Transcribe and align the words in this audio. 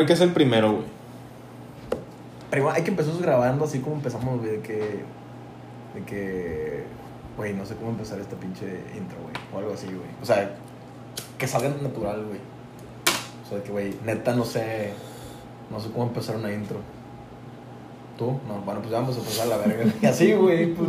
Hay 0.00 0.06
que 0.06 0.16
ser 0.16 0.28
el 0.28 0.34
primero, 0.34 0.72
güey. 0.72 0.84
Primero 2.50 2.72
hay 2.72 2.82
que 2.82 2.90
empezar 2.90 3.12
grabando 3.20 3.66
así 3.66 3.80
como 3.80 3.96
empezamos, 3.96 4.38
güey, 4.38 4.52
de 4.52 4.60
que. 4.60 5.04
De 5.94 6.02
que. 6.06 6.84
Güey, 7.36 7.52
no 7.52 7.66
sé 7.66 7.74
cómo 7.76 7.90
empezar 7.90 8.18
esta 8.18 8.34
pinche 8.36 8.64
intro, 8.96 9.18
güey. 9.22 9.34
O 9.52 9.58
algo 9.58 9.74
así, 9.74 9.86
güey. 9.86 10.08
O 10.22 10.24
sea, 10.24 10.56
que 11.36 11.46
salga 11.46 11.68
natural, 11.68 12.24
güey. 12.24 12.38
O 13.44 13.48
sea, 13.50 13.62
que, 13.62 13.70
güey, 13.70 13.94
neta 14.06 14.34
no 14.34 14.44
sé. 14.46 14.94
No 15.70 15.78
sé 15.78 15.90
cómo 15.90 16.04
empezar 16.04 16.36
una 16.36 16.50
intro. 16.50 16.78
¿Tú? 18.16 18.40
No, 18.48 18.62
bueno, 18.64 18.80
pues 18.80 18.92
vamos 18.92 19.16
a 19.16 19.18
empezar 19.18 19.46
a 19.46 19.50
la 19.50 19.56
verga. 19.58 19.84
Y 20.02 20.06
así, 20.06 20.32
güey, 20.32 20.74
pues. 20.74 20.88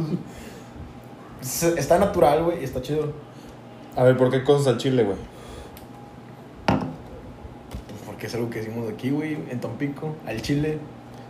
Está 1.78 2.00
natural, 2.00 2.46
güey, 2.46 2.62
y 2.62 2.64
está 2.64 2.82
chido. 2.82 3.12
A 3.98 4.04
ver, 4.04 4.16
¿por 4.16 4.32
qué 4.32 4.42
cosas 4.46 4.68
al 4.68 4.78
chile, 4.78 5.04
güey? 5.04 5.18
Porque 8.22 8.28
es 8.28 8.36
algo 8.36 8.52
que 8.52 8.60
decimos 8.60 8.88
aquí, 8.88 9.10
güey, 9.10 9.36
en 9.50 9.60
Tampico, 9.60 10.16
al 10.28 10.40
chile. 10.44 10.78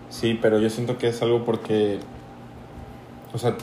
Sí, 0.09 0.38
pero 0.41 0.59
yo 0.59 0.70
siento 0.70 0.98
que 0.98 1.08
es 1.08 1.22
algo 1.22 1.45
porque. 1.45 1.99
O 3.34 3.38
sea, 3.38 3.55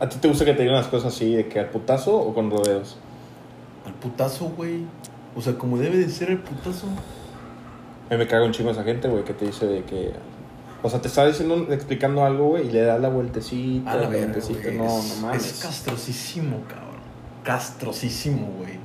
¿a 0.00 0.08
ti 0.08 0.16
te 0.18 0.26
gusta 0.26 0.46
que 0.46 0.54
te 0.54 0.62
digan 0.62 0.76
las 0.76 0.86
cosas 0.86 1.14
así, 1.14 1.34
de 1.34 1.48
que 1.48 1.60
al 1.60 1.68
putazo 1.68 2.16
o 2.16 2.32
con 2.32 2.50
rodeos? 2.50 2.96
Al 3.84 3.92
putazo, 3.92 4.46
güey. 4.56 4.86
O 5.36 5.42
sea, 5.42 5.58
como 5.58 5.76
debe 5.76 5.98
de 5.98 6.08
ser 6.08 6.30
el 6.30 6.38
putazo. 6.38 6.86
A 8.08 8.14
mí 8.14 8.16
me 8.16 8.26
caga 8.26 8.46
un 8.46 8.52
chingo 8.52 8.70
esa 8.70 8.84
gente, 8.84 9.06
güey, 9.06 9.22
que 9.22 9.34
te 9.34 9.44
dice 9.44 9.66
de 9.66 9.84
que. 9.84 10.12
O 10.82 10.88
sea, 10.88 10.98
te 11.02 11.08
está 11.08 11.26
diciendo, 11.26 11.66
explicando 11.70 12.24
algo, 12.24 12.48
güey, 12.48 12.68
y 12.68 12.70
le 12.70 12.80
das 12.80 13.02
la 13.02 13.10
vueltecita, 13.10 13.92
A 13.92 13.96
la 13.96 14.02
la 14.04 14.08
verga, 14.08 14.32
vueltecita. 14.32 14.70
No, 14.70 14.98
es, 14.98 15.16
no 15.20 15.26
mames. 15.26 15.44
Es 15.44 15.62
castrosísimo, 15.62 16.62
cabrón. 16.66 17.02
Castrosísimo, 17.44 18.46
güey. 18.56 18.78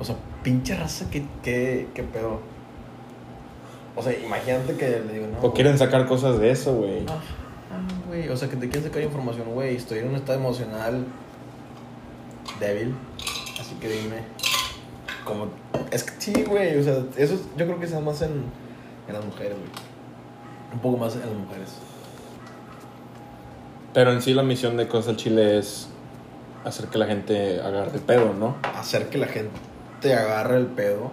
O 0.00 0.04
sea, 0.04 0.16
pinche 0.42 0.74
raza, 0.74 1.10
¿qué, 1.10 1.26
qué, 1.42 1.88
qué 1.92 2.02
pedo? 2.04 2.53
O 3.96 4.02
sea, 4.02 4.12
imagínate 4.18 4.74
que 4.76 4.88
le 5.06 5.12
digo, 5.12 5.26
no. 5.28 5.46
O 5.46 5.52
quieren 5.54 5.78
sacar 5.78 6.06
cosas 6.06 6.38
de 6.38 6.50
eso, 6.50 6.74
güey. 6.74 7.04
Ah, 7.08 7.18
ah, 7.72 8.06
güey. 8.08 8.28
O 8.28 8.36
sea, 8.36 8.48
que 8.48 8.56
te 8.56 8.68
quieren 8.68 8.82
sacar 8.84 9.02
información, 9.02 9.52
güey. 9.52 9.76
Estoy 9.76 9.98
en 10.00 10.08
un 10.08 10.16
estado 10.16 10.38
emocional 10.38 11.04
débil. 12.60 12.94
Así 13.60 13.74
que 13.76 13.88
dime. 13.88 14.16
Como. 15.24 15.48
Es 15.90 16.02
que 16.04 16.12
sí, 16.20 16.42
güey. 16.44 16.76
O 16.78 16.82
sea, 16.82 17.04
eso 17.16 17.34
es- 17.34 17.42
yo 17.56 17.66
creo 17.66 17.78
que 17.78 17.86
se 17.86 17.94
da 17.94 18.00
más 18.00 18.20
en, 18.22 18.44
en 19.08 19.14
las 19.14 19.24
mujeres, 19.24 19.52
güey. 19.56 19.70
Un 20.72 20.80
poco 20.80 20.96
más 20.96 21.14
en 21.14 21.20
las 21.20 21.30
mujeres. 21.30 21.72
Pero 23.92 24.12
en 24.12 24.22
sí 24.22 24.34
la 24.34 24.42
misión 24.42 24.76
de 24.76 24.88
cosas 24.88 25.10
al 25.10 25.16
chile 25.16 25.58
es 25.58 25.88
hacer 26.64 26.86
que 26.88 26.98
la 26.98 27.06
gente 27.06 27.60
agarre 27.60 27.92
el 27.94 28.00
pedo, 28.00 28.32
¿no? 28.32 28.56
hacer 28.76 29.08
que 29.08 29.18
la 29.18 29.26
gente 29.28 29.52
te 30.00 30.14
agarre 30.14 30.56
el 30.56 30.66
pedo. 30.66 31.12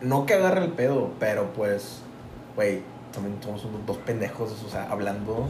No 0.00 0.26
que 0.26 0.34
agarre 0.34 0.64
el 0.64 0.72
pedo, 0.72 1.10
pero 1.20 1.52
pues, 1.52 2.00
güey, 2.58 2.82
también 3.12 3.36
somos 3.40 3.64
unos 3.66 3.86
dos 3.86 3.98
pendejos, 3.98 4.50
o 4.66 4.68
sea, 4.68 4.90
hablando. 4.90 5.46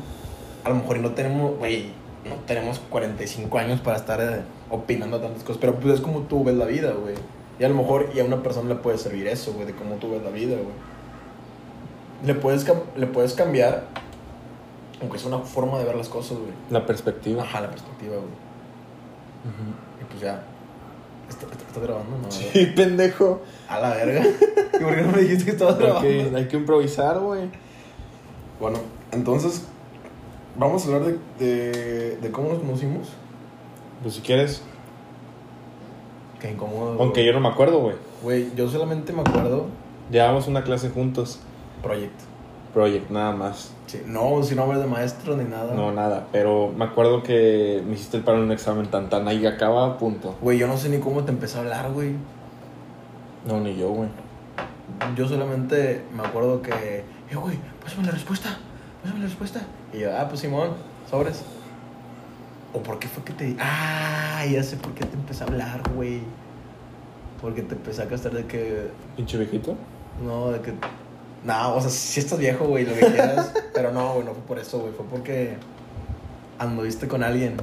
A 0.63 0.69
lo 0.69 0.75
mejor 0.75 0.99
no 0.99 1.13
tenemos, 1.13 1.57
güey, 1.57 1.91
no 2.29 2.35
tenemos 2.47 2.81
45 2.91 3.59
años 3.59 3.81
para 3.81 3.97
estar 3.97 4.21
eh, 4.21 4.43
opinando 4.69 5.19
tantas 5.19 5.43
cosas, 5.43 5.57
pero 5.59 5.75
pues 5.77 5.95
es 5.95 6.01
como 6.03 6.21
tú 6.21 6.45
ves 6.45 6.55
la 6.55 6.67
vida, 6.67 6.93
güey. 6.93 7.15
Y 7.59 7.65
a 7.65 7.69
lo 7.71 7.77
mejor 7.77 8.11
y 8.15 8.21
a 8.21 8.25
una 8.25 8.43
persona 8.43 8.69
le 8.69 8.75
puede 8.75 8.99
servir 8.99 9.27
eso, 9.27 9.55
güey, 9.55 9.65
de 9.65 9.75
cómo 9.75 9.95
tú 9.95 10.11
ves 10.11 10.23
la 10.23 10.29
vida, 10.29 10.57
güey. 10.57 10.77
Le 12.27 12.35
puedes, 12.35 12.67
le 12.95 13.07
puedes 13.07 13.33
cambiar, 13.33 13.87
aunque 15.01 15.17
es 15.17 15.25
una 15.25 15.39
forma 15.39 15.79
de 15.79 15.85
ver 15.85 15.95
las 15.95 16.11
cosas, 16.11 16.37
güey. 16.37 16.53
La 16.69 16.85
perspectiva. 16.85 17.43
Ajá, 17.43 17.63
la 17.63 17.71
perspectiva, 17.71 18.17
güey. 18.17 18.29
Y 20.03 20.05
pues 20.05 20.21
ya. 20.21 20.43
¿Está, 21.29 21.47
está- 21.47 21.65
está 21.67 21.81
grabando? 21.81 22.31
Sí, 22.31 22.67
pendejo. 22.75 23.43
A 23.69 23.81
la 23.81 23.91
verga. 23.91 24.23
¿Y 24.81 24.83
por 24.83 24.95
qué 24.95 25.03
no 25.03 25.13
me 25.13 25.19
dijiste 25.23 25.45
que 25.45 25.51
estabas 25.53 25.75
Hay 25.77 25.83
grabando? 25.83 26.09
que, 26.09 26.37
hay 26.37 26.49
que 26.49 26.57
improvisar, 26.57 27.19
güey. 27.21 27.51
Bueno, 28.61 28.79
entonces, 29.13 29.65
vamos 30.59 30.85
a 30.85 30.87
hablar 30.95 31.03
de, 31.39 31.45
de, 31.45 32.17
de 32.17 32.31
cómo 32.31 32.49
nos 32.51 32.59
conocimos. 32.61 33.09
Pues 34.03 34.15
si 34.15 34.21
quieres. 34.23 34.63
Qué 36.41 36.51
incómodo. 36.53 36.97
Aunque 37.01 37.25
yo 37.25 37.33
no 37.33 37.41
me 37.41 37.49
acuerdo, 37.49 37.81
güey. 37.81 37.97
Güey, 38.23 38.55
yo 38.57 38.69
solamente 38.69 39.13
me 39.13 39.23
acuerdo. 39.23 39.67
Llevamos 40.11 40.47
una 40.47 40.63
clase 40.63 40.89
juntos. 40.91 41.41
Proyecto. 41.83 42.25
Project, 42.79 43.11
nada 43.11 43.33
más. 43.33 43.73
Sí, 43.89 44.01
no, 44.07 44.41
sin 44.45 44.57
nombre 44.57 44.79
de 44.79 44.87
maestro 44.87 45.37
ni 45.37 45.43
nada. 45.43 45.75
No, 45.75 45.91
nada. 45.91 46.29
Pero 46.31 46.73
me 46.77 46.85
acuerdo 46.85 47.25
que 47.25 47.83
me 47.85 47.95
hiciste 47.95 48.21
para 48.21 48.39
un 48.39 48.53
examen 48.53 48.87
tan 48.87 49.09
tan 49.09 49.27
ahí 49.27 49.45
acaba, 49.47 49.99
punto. 49.99 50.37
Güey, 50.41 50.59
yo 50.59 50.69
no 50.69 50.77
sé 50.77 50.89
ni 50.89 50.99
cómo 50.99 51.25
te 51.25 51.33
empecé 51.33 51.59
a 51.59 51.63
hablar, 51.63 51.91
güey. 51.91 52.13
No, 53.49 53.59
ni 53.61 53.77
yo, 53.77 53.89
güey. 53.89 54.09
Yo 55.17 55.27
solamente 55.27 56.05
me 56.15 56.23
acuerdo 56.23 56.63
que. 56.63 56.71
Eh, 56.71 57.35
güey, 57.35 57.59
pásame 57.83 58.07
la 58.07 58.13
respuesta. 58.13 58.57
Pásame 59.03 59.23
la 59.23 59.27
respuesta. 59.27 59.61
Y 59.93 59.99
yo, 59.99 60.17
ah, 60.17 60.29
pues 60.29 60.39
Simón, 60.39 60.71
sobres. 61.11 61.43
¿O 62.73 62.79
por 62.79 63.01
qué 63.01 63.09
fue 63.09 63.25
que 63.25 63.33
te.? 63.33 63.57
Ah, 63.59 64.45
ya 64.49 64.63
sé 64.63 64.77
por 64.77 64.93
qué 64.93 65.05
te 65.05 65.17
empecé 65.17 65.43
a 65.43 65.49
hablar, 65.49 65.83
güey. 65.97 66.21
Porque 67.43 67.63
te 67.63 67.75
empecé 67.75 68.03
a 68.03 68.05
gastar 68.05 68.31
de 68.35 68.47
que. 68.47 68.87
Pinche 69.17 69.37
viejito. 69.37 69.75
No, 70.25 70.53
de 70.53 70.61
que. 70.61 70.75
No, 71.45 71.77
o 71.77 71.81
sea, 71.81 71.91
si 71.91 72.21
estás 72.21 72.39
viejo, 72.39 72.67
güey, 72.67 72.85
lo 72.85 72.95
que 72.95 73.01
quieras. 73.01 73.53
pero 73.75 73.93
no, 73.93 74.15
güey, 74.15 74.25
no 74.25 74.33
fue 74.33 74.43
por 74.43 74.59
eso, 74.59 74.81
güey. 74.81 74.93
Fue 74.93 75.05
porque 75.07 75.55
anduviste 76.59 77.07
con 77.09 77.23
alguien. 77.23 77.57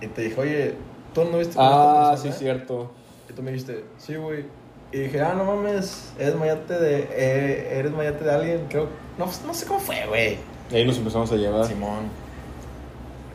Y 0.00 0.06
te 0.08 0.22
dije, 0.22 0.40
oye, 0.40 0.74
tú 1.14 1.22
anduviste 1.22 1.54
con 1.56 1.64
Ah, 1.66 2.10
esta 2.14 2.16
sí, 2.16 2.28
persona?" 2.28 2.34
cierto. 2.38 2.90
Y 3.30 3.32
tú 3.32 3.42
me 3.42 3.50
dijiste, 3.52 3.84
sí, 3.98 4.16
güey. 4.16 4.44
Y 4.92 4.98
dije, 4.98 5.20
ah, 5.22 5.32
no 5.34 5.44
mames, 5.44 6.12
eres 6.18 6.34
mayate 6.34 6.74
de. 6.78 7.08
eh, 7.10 7.78
eres 7.78 7.92
mayate 7.92 8.24
de 8.24 8.30
alguien. 8.30 8.66
Creo. 8.68 8.88
No, 9.18 9.26
no 9.46 9.54
sé 9.54 9.64
cómo 9.66 9.80
fue, 9.80 10.04
güey. 10.06 10.36
Y 10.70 10.76
ahí 10.76 10.84
nos 10.84 10.98
empezamos 10.98 11.32
a 11.32 11.36
llevar 11.36 11.66
Simón. 11.66 12.10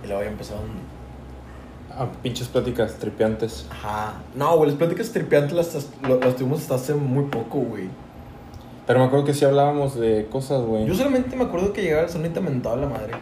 Y 0.03 0.07
luego 0.07 0.22
ya 0.24 0.30
empezaron. 0.30 0.66
a 1.97 2.06
pinches 2.22 2.47
pláticas 2.47 2.94
tripeantes. 3.00 3.66
Ajá. 3.72 4.13
No, 4.36 4.56
güey, 4.57 4.69
las 4.69 4.78
pláticas 4.78 5.09
tripeantes 5.12 5.53
las, 5.53 5.88
lo- 6.07 6.19
las 6.19 6.36
tuvimos 6.36 6.62
hasta 6.62 6.75
hace 6.75 6.94
muy 6.94 7.24
poco, 7.25 7.57
güey. 7.59 7.90
Pero 8.88 9.00
me 9.00 9.06
acuerdo 9.06 9.25
que 9.25 9.34
sí 9.34 9.44
hablábamos 9.46 10.00
de 10.00 10.28
cosas, 10.31 10.62
güey. 10.64 10.86
Yo 10.86 10.96
solamente 10.96 11.36
me 11.36 11.44
acuerdo 11.44 11.74
que 11.74 11.84
llegaba 11.84 12.03
el 12.03 12.09
salón 12.09 12.28
y 12.28 12.30
te 12.34 12.40
mentaba 12.42 12.78
la 12.78 12.88
madre. 12.88 13.14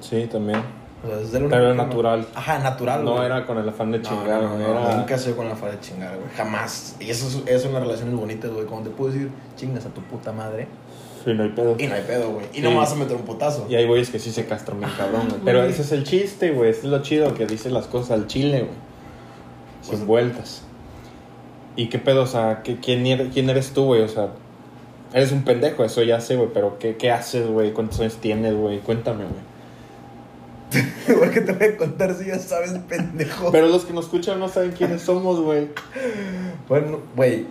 Sí, 0.00 0.26
también. 0.30 0.60
O 1.04 1.08
sea, 1.08 1.16
desde 1.18 1.38
el 1.38 1.44
Pero 1.48 1.64
era 1.64 1.74
me- 1.74 1.82
natural. 1.84 2.26
Ajá, 2.34 2.58
natural, 2.60 3.04
No 3.04 3.12
güey. 3.14 3.26
era 3.26 3.44
con 3.46 3.58
el 3.58 3.68
afán 3.68 3.90
de 3.92 3.98
No, 3.98 4.04
chingar, 4.08 4.42
no, 4.42 4.56
no, 4.56 4.64
era... 4.64 4.96
Nunca 4.96 5.18
se 5.18 5.34
con 5.34 5.48
la 5.48 5.56
fara 5.56 5.72
de 5.72 5.80
chingar, 5.80 6.16
güey. 6.16 6.28
Jamás. 6.36 6.96
Y 7.00 7.10
eso, 7.10 7.26
es- 7.26 7.42
eso 7.46 7.66
en 7.68 7.74
las 7.74 7.82
relaciones 7.82 8.14
bonitas, 8.14 8.50
güey. 8.52 8.64
Cuando 8.66 8.90
te 8.90 8.96
puedo 8.96 9.10
decir, 9.12 9.30
chingas 9.56 9.84
a 9.86 9.88
tu 9.90 10.00
puta 10.02 10.32
madre. 10.32 10.68
Sí, 11.24 11.34
no 11.34 11.42
hay 11.42 11.48
pedo. 11.50 11.74
Y 11.78 11.86
no 11.88 11.94
hay 11.94 12.02
pedo, 12.02 12.30
güey. 12.30 12.46
Y 12.52 12.56
Sí. 12.56 12.62
no 12.62 12.70
me 12.70 12.76
vas 12.76 12.92
a 12.92 12.94
meter 12.94 13.16
un 13.16 13.22
putazo. 13.22 13.66
Y 13.68 13.74
hay 13.74 13.86
güeyes 13.86 14.10
que 14.10 14.20
sí 14.20 14.30
se 14.30 14.46
castran 14.46 14.78
bien 14.78 14.90
cabrón, 14.96 15.26
güey. 15.28 15.40
Pero 15.44 15.64
ese 15.64 15.82
es 15.82 15.90
el 15.92 16.04
chiste, 16.04 16.52
güey. 16.52 16.70
Ese 16.70 16.80
es 16.80 16.86
lo 16.86 17.02
chido, 17.02 17.34
que 17.34 17.46
dice 17.46 17.70
las 17.70 17.86
cosas 17.88 18.12
al 18.12 18.26
chile, 18.28 18.60
güey. 18.60 18.70
Sin 19.82 19.94
Pues- 19.96 20.06
vueltas. 20.06 20.62
¿Y 21.74 21.88
qué 21.88 21.98
pedo? 21.98 22.22
O 22.22 22.26
sea, 22.26 22.62
¿qué- 22.62 22.78
quién, 22.78 23.04
eres, 23.06 23.32
¿quién 23.34 23.50
eres 23.50 23.72
tú, 23.72 23.84
güey? 23.86 24.02
O 24.02 24.08
sea, 24.08 24.30
eres 25.16 25.32
un 25.32 25.42
pendejo, 25.42 25.82
eso 25.84 26.02
ya 26.02 26.20
sé, 26.20 26.36
güey. 26.36 26.50
Pero 26.54 26.78
¿qué, 26.78 26.96
qué 26.96 27.10
haces, 27.10 27.46
güey? 27.48 27.72
¿Cuántos 27.72 27.98
años 28.00 28.16
tienes, 28.20 28.54
güey? 28.54 28.78
Cuéntame, 28.80 29.24
güey. 29.24 29.56
Porque 31.18 31.40
te 31.40 31.52
voy 31.52 31.68
a 31.68 31.76
contar 31.76 32.14
si 32.14 32.26
ya 32.26 32.38
sabes, 32.38 32.72
pendejo. 32.88 33.50
Pero 33.52 33.68
los 33.68 33.84
que 33.84 33.92
nos 33.92 34.06
escuchan 34.06 34.38
no 34.40 34.48
saben 34.48 34.72
quiénes 34.72 35.02
somos, 35.02 35.40
güey. 35.40 35.68
Bueno, 36.68 37.00
güey. 37.14 37.46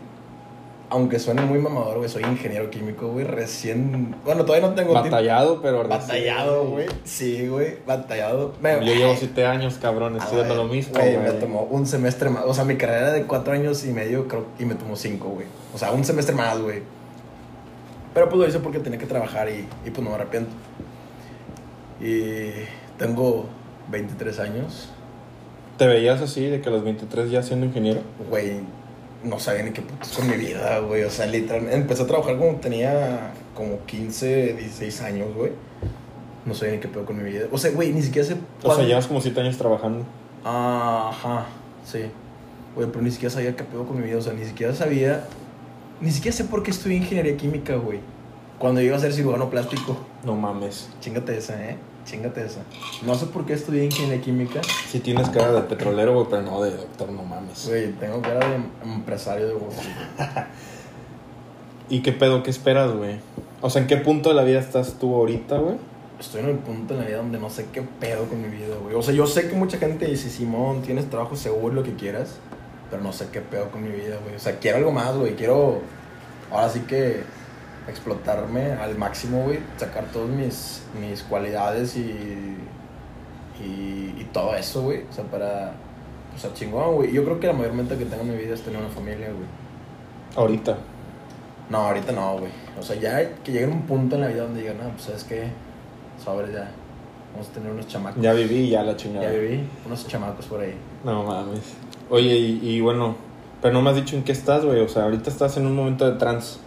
Aunque 0.87 1.17
suene 1.17 1.41
muy 1.41 1.57
mamador, 1.57 1.97
güey. 1.97 2.09
Soy 2.09 2.23
ingeniero 2.23 2.69
químico, 2.69 3.07
güey. 3.07 3.25
Recién. 3.25 4.15
Bueno, 4.23 4.45
todavía 4.45 4.67
no 4.67 4.75
tengo. 4.75 4.93
Batallado, 4.93 5.59
pero... 5.61 5.87
Batallado, 5.87 6.65
güey. 6.65 6.85
Sí, 7.03 7.47
güey. 7.47 7.77
Batallado. 7.87 8.53
Me- 8.61 8.85
Yo 8.85 8.93
llevo 8.93 9.15
siete 9.17 9.45
años, 9.45 9.79
cabrón, 9.81 10.15
A 10.15 10.23
estudiando 10.23 10.53
lo 10.55 10.65
mismo, 10.65 10.93
Güey, 10.93 11.17
me 11.17 11.31
tomó 11.31 11.63
un 11.63 11.87
semestre 11.87 12.29
más. 12.29 12.43
O 12.45 12.53
sea, 12.53 12.65
mi 12.65 12.75
carrera 12.75 12.99
era 12.99 13.13
de 13.13 13.23
cuatro 13.23 13.53
años 13.53 13.83
y 13.85 13.91
medio, 13.91 14.27
creo, 14.27 14.45
y 14.59 14.65
me 14.65 14.75
tomó 14.75 14.95
cinco, 14.95 15.29
güey. 15.29 15.47
O 15.73 15.77
sea, 15.79 15.91
un 15.91 16.03
semestre 16.05 16.35
más, 16.35 16.59
güey. 16.59 16.83
Pero 18.15 18.29
pues 18.29 18.39
lo 18.39 18.47
hice 18.47 18.59
porque 18.59 18.79
tenía 18.79 18.97
que 18.97 19.05
trabajar 19.05 19.49
y, 19.49 19.67
y 19.85 19.91
pues 19.91 20.01
no 20.01 20.09
me 20.09 20.15
arrepiento. 20.15 20.49
Y 22.01 22.51
tengo 22.97 23.45
23 23.91 24.39
años. 24.39 24.89
¿Te 25.77 25.85
veías 25.85 26.21
así, 26.21 26.45
de 26.45 26.61
que 26.61 26.69
a 26.69 26.71
los 26.71 26.83
23 26.85 27.29
ya 27.29 27.43
siendo 27.43 27.65
ingeniero? 27.65 27.99
Güey, 28.29 28.61
no 29.21 29.37
sabía 29.37 29.63
ni 29.63 29.71
qué 29.71 29.81
putos 29.81 30.13
con 30.13 30.29
mi 30.29 30.37
vida, 30.37 30.79
güey. 30.79 31.03
O 31.03 31.09
sea, 31.09 31.25
literalmente 31.25 31.75
empecé 31.75 32.03
a 32.03 32.07
trabajar 32.07 32.37
cuando 32.37 32.61
tenía 32.61 33.33
como 33.53 33.85
15, 33.85 34.53
16 34.53 35.01
años, 35.01 35.35
güey. 35.35 35.51
No 36.45 36.53
sabía 36.53 36.75
ni 36.75 36.79
qué 36.79 36.87
pedo 36.87 37.05
con 37.05 37.21
mi 37.21 37.29
vida. 37.29 37.47
O 37.51 37.57
sea, 37.57 37.71
güey, 37.71 37.91
ni 37.91 38.01
siquiera 38.01 38.25
sé. 38.25 38.37
O 38.63 38.73
sea, 38.73 38.85
llevas 38.85 39.07
como 39.07 39.19
siete 39.19 39.41
años 39.41 39.57
trabajando. 39.57 40.05
Ajá, 40.45 41.47
sí. 41.83 42.05
Güey, 42.75 42.87
pero 42.87 43.01
ni 43.01 43.11
siquiera 43.11 43.33
sabía 43.33 43.55
qué 43.57 43.65
pedo 43.65 43.85
con 43.85 43.97
mi 43.97 44.03
vida. 44.03 44.19
O 44.19 44.21
sea, 44.21 44.31
ni 44.31 44.45
siquiera 44.45 44.73
sabía. 44.73 45.25
Ni 46.01 46.11
siquiera 46.11 46.35
sé 46.35 46.43
por 46.45 46.63
qué 46.63 46.71
estudié 46.71 46.97
ingeniería 46.97 47.37
química, 47.37 47.75
güey. 47.75 47.99
Cuando 48.59 48.81
iba 48.81 48.95
a 48.95 48.99
ser 48.99 49.13
cirujano 49.13 49.49
plástico. 49.49 49.97
No 50.23 50.35
mames. 50.35 50.89
Chingate 51.01 51.37
esa, 51.37 51.61
¿eh? 51.69 51.77
Chingate 52.05 52.45
esa. 52.45 52.61
No 53.05 53.15
sé 53.15 53.25
por 53.27 53.45
qué 53.45 53.53
estudié 53.53 53.85
ingeniería 53.85 54.21
química. 54.21 54.61
Sí 54.89 54.99
tienes 54.99 55.29
cara 55.29 55.51
de 55.51 55.61
petrolero, 55.61 56.13
güey, 56.13 56.27
pero 56.29 56.41
no 56.43 56.61
de 56.61 56.71
doctor, 56.71 57.11
no 57.11 57.23
mames. 57.23 57.67
Güey, 57.67 57.91
tengo 57.93 58.21
cara 58.21 58.47
de 58.47 58.57
empresario 58.83 59.47
de 59.47 59.53
Wall. 59.55 59.71
¿Y 61.89 62.01
qué 62.01 62.11
pedo? 62.11 62.43
¿Qué 62.43 62.49
esperas, 62.49 62.91
güey? 62.93 63.19
O 63.61 63.69
sea, 63.69 63.81
¿en 63.81 63.87
qué 63.87 63.97
punto 63.97 64.29
de 64.29 64.35
la 64.35 64.43
vida 64.43 64.59
estás 64.59 64.95
tú 64.99 65.15
ahorita, 65.15 65.57
güey? 65.57 65.77
Estoy 66.19 66.41
en 66.41 66.49
el 66.49 66.57
punto 66.57 66.93
en 66.93 67.01
la 67.01 67.05
vida 67.05 67.17
donde 67.17 67.39
no 67.39 67.49
sé 67.49 67.67
qué 67.73 67.81
pedo 67.81 68.25
con 68.27 68.41
mi 68.41 68.47
vida, 68.47 68.75
güey. 68.81 68.95
O 68.95 69.01
sea, 69.01 69.13
yo 69.13 69.27
sé 69.27 69.49
que 69.49 69.55
mucha 69.55 69.77
gente 69.77 70.05
dice, 70.05 70.29
Simón, 70.29 70.81
tienes 70.81 71.09
trabajo 71.09 71.35
seguro, 71.35 71.73
lo 71.73 71.83
que 71.83 71.93
quieras. 71.95 72.37
Pero 72.89 73.01
no 73.01 73.11
sé 73.11 73.29
qué 73.31 73.41
pedo 73.41 73.69
con 73.71 73.83
mi 73.83 73.89
vida, 73.89 74.17
güey. 74.23 74.35
O 74.35 74.39
sea, 74.39 74.59
quiero 74.59 74.77
algo 74.77 74.91
más, 74.91 75.15
güey. 75.15 75.35
Quiero, 75.35 75.81
ahora 76.51 76.69
sí 76.69 76.81
que, 76.81 77.23
explotarme 77.87 78.73
al 78.73 78.97
máximo, 78.97 79.43
güey. 79.43 79.59
Sacar 79.77 80.05
todas 80.05 80.29
mis, 80.29 80.83
mis 80.99 81.23
cualidades 81.23 81.95
y, 81.97 82.57
y, 83.61 84.15
y 84.17 84.29
todo 84.31 84.55
eso, 84.55 84.83
güey. 84.83 85.03
O 85.09 85.13
sea, 85.13 85.23
para, 85.25 85.73
o 86.35 86.39
sea, 86.39 86.53
chingón, 86.53 86.95
güey. 86.95 87.11
Yo 87.11 87.23
creo 87.23 87.39
que 87.39 87.47
la 87.47 87.53
mayor 87.53 87.73
meta 87.73 87.97
que 87.97 88.05
tengo 88.05 88.23
en 88.23 88.31
mi 88.31 88.37
vida 88.37 88.53
es 88.53 88.61
tener 88.61 88.79
una 88.79 88.89
familia, 88.89 89.27
güey. 89.27 89.47
Ahorita. 90.35 90.77
No, 91.69 91.79
ahorita 91.79 92.11
no, 92.11 92.37
güey. 92.39 92.51
O 92.79 92.83
sea, 92.83 92.95
ya 92.95 93.35
que 93.43 93.51
llegue 93.51 93.67
un 93.67 93.83
punto 93.83 94.15
en 94.15 94.21
la 94.21 94.27
vida 94.27 94.43
donde 94.43 94.61
digan, 94.61 94.77
no, 94.77 94.89
pues 94.89 95.03
sabes 95.03 95.23
qué, 95.23 95.47
sobre 96.23 96.51
ya. 96.53 96.69
Vamos 97.33 97.49
a 97.49 97.51
tener 97.51 97.71
unos 97.71 97.87
chamacos. 97.87 98.21
Ya 98.21 98.33
viví, 98.33 98.69
ya 98.69 98.83
la 98.83 98.95
chingada. 98.95 99.25
Ya 99.25 99.37
viví, 99.37 99.67
unos 99.85 100.07
chamacos 100.07 100.45
por 100.45 100.61
ahí. 100.61 100.75
No 101.03 101.23
mames. 101.23 101.73
Oye, 102.09 102.35
y, 102.35 102.59
y 102.63 102.81
bueno, 102.81 103.15
pero 103.61 103.73
no 103.73 103.81
me 103.81 103.89
has 103.89 103.95
dicho 103.95 104.15
en 104.15 104.23
qué 104.23 104.31
estás, 104.31 104.63
güey. 104.63 104.79
O 104.81 104.87
sea, 104.87 105.03
ahorita 105.03 105.29
estás 105.29 105.57
en 105.57 105.65
un 105.65 105.75
momento 105.75 106.09
de 106.09 106.17
trans. 106.17 106.59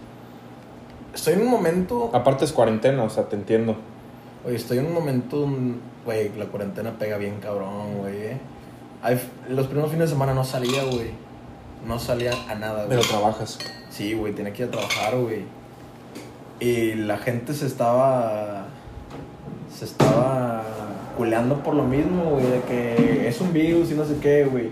Estoy 1.15 1.35
en 1.35 1.43
un 1.43 1.49
momento. 1.51 2.11
Aparte 2.13 2.45
es 2.45 2.53
cuarentena, 2.53 3.03
o 3.03 3.11
sea, 3.11 3.29
te 3.29 3.37
entiendo. 3.37 3.77
Oye, 4.47 4.57
estoy 4.57 4.79
en 4.79 4.87
un 4.87 4.95
momento. 4.95 5.49
Güey, 6.05 6.31
la 6.37 6.47
cuarentena 6.47 6.99
pega 6.99 7.19
bien 7.19 7.37
cabrón, 7.41 7.99
güey. 7.99 8.17
eh. 8.17 8.39
Los 9.49 9.67
primeros 9.67 9.91
fines 9.91 10.09
de 10.09 10.15
semana 10.15 10.35
no 10.35 10.45
salía, 10.45 10.83
güey. 10.85 11.11
No 11.87 11.99
salía 11.99 12.33
a 12.49 12.55
nada, 12.55 12.87
güey. 12.87 12.89
Pero 12.89 13.03
trabajas. 13.03 13.59
Sí, 13.91 14.15
güey, 14.15 14.33
tenía 14.33 14.53
que 14.53 14.63
ir 14.63 14.69
a 14.69 14.73
trabajar, 14.73 15.17
güey. 15.17 15.45
Y 16.61 16.95
la 16.95 17.19
gente 17.19 17.55
se 17.55 17.67
estaba. 17.67 18.67
Se 19.73 19.85
estaba 19.85 20.65
culeando 21.17 21.63
por 21.63 21.75
lo 21.75 21.85
mismo, 21.85 22.25
güey, 22.31 22.47
de 22.47 22.61
que 22.63 23.29
es 23.29 23.41
un 23.41 23.53
virus 23.53 23.91
y 23.91 23.95
no 23.95 24.05
sé 24.05 24.17
qué, 24.21 24.45
güey. 24.45 24.71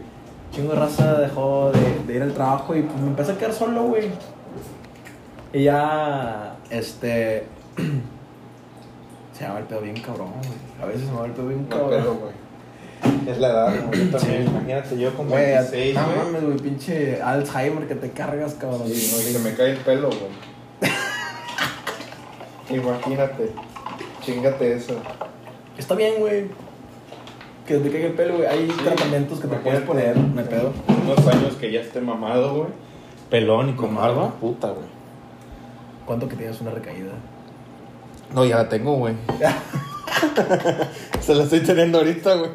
Chingo 0.56 0.72
de 0.72 0.78
raza 0.80 1.18
dejó 1.20 1.70
de, 1.70 2.04
de 2.06 2.14
ir 2.16 2.22
al 2.22 2.32
trabajo 2.32 2.74
y 2.74 2.80
pues 2.82 2.98
me 2.98 3.08
empecé 3.08 3.32
a 3.32 3.36
quedar 3.38 3.52
solo, 3.52 3.82
güey. 3.84 4.08
Y 5.52 5.64
ya, 5.64 6.56
este. 6.70 7.44
se 9.36 9.44
me 9.44 9.50
va 9.52 9.58
el 9.58 9.64
pedo 9.66 9.82
bien 9.82 10.00
cabrón, 10.00 10.30
güey. 10.38 10.48
A 10.82 10.86
veces 10.86 11.06
se 11.06 11.12
me 11.12 11.18
va 11.20 11.26
el 11.26 11.32
pedo 11.32 11.48
bien 11.48 11.64
cabrón. 11.66 12.18
güey. 12.20 12.46
Es 13.30 13.38
la 13.38 13.48
edad, 13.50 13.74
güey. 13.86 14.10
Yo 14.10 14.16
también, 14.18 14.42
Sí. 14.44 14.48
imagínate, 14.50 14.98
yo 14.98 15.14
con 15.14 15.28
Güey, 15.28 15.44
26, 15.52 15.94
no 15.94 16.00
mames, 16.24 16.42
güey, 16.44 16.56
pinche 16.56 17.20
Alzheimer 17.22 17.86
que 17.86 17.94
te 17.94 18.10
cargas, 18.12 18.54
cabrón. 18.54 18.82
Sí, 18.86 19.12
no, 19.14 19.20
y 19.20 19.32
se 19.34 19.38
me 19.40 19.54
cae 19.54 19.72
el 19.72 19.76
pelo, 19.78 20.08
güey. 20.08 20.30
Imagínate. 22.80 23.50
Chingate 24.22 24.72
eso. 24.74 24.94
Está 25.76 25.94
bien, 25.94 26.14
güey. 26.18 26.46
Que 27.66 27.78
te 27.78 27.90
caiga 27.90 28.06
el 28.06 28.12
pelo, 28.12 28.36
güey. 28.36 28.46
Hay 28.46 28.68
tratamientos 28.68 29.40
que 29.40 29.48
te 29.48 29.56
puedes 29.56 29.80
poner, 29.80 30.16
no 30.16 30.40
hay 30.40 30.46
pedo. 30.46 30.72
Unos 30.86 31.26
años 31.26 31.54
que 31.54 31.72
ya 31.72 31.80
esté 31.80 32.00
mamado, 32.00 32.54
güey. 32.54 32.68
Pelón 33.28 33.70
y 33.70 33.72
con 33.72 33.94
barba. 33.96 34.30
Puta, 34.34 34.68
güey. 34.68 34.86
¿Cuánto 36.04 36.28
que 36.28 36.36
tienes 36.36 36.60
una 36.60 36.70
recaída? 36.70 37.10
No, 38.32 38.44
ya 38.44 38.58
la 38.58 38.68
tengo, 38.68 38.94
güey. 38.94 39.14
Se 41.20 41.34
la 41.34 41.42
estoy 41.42 41.60
teniendo 41.60 41.98
ahorita, 41.98 42.36
güey. 42.36 42.50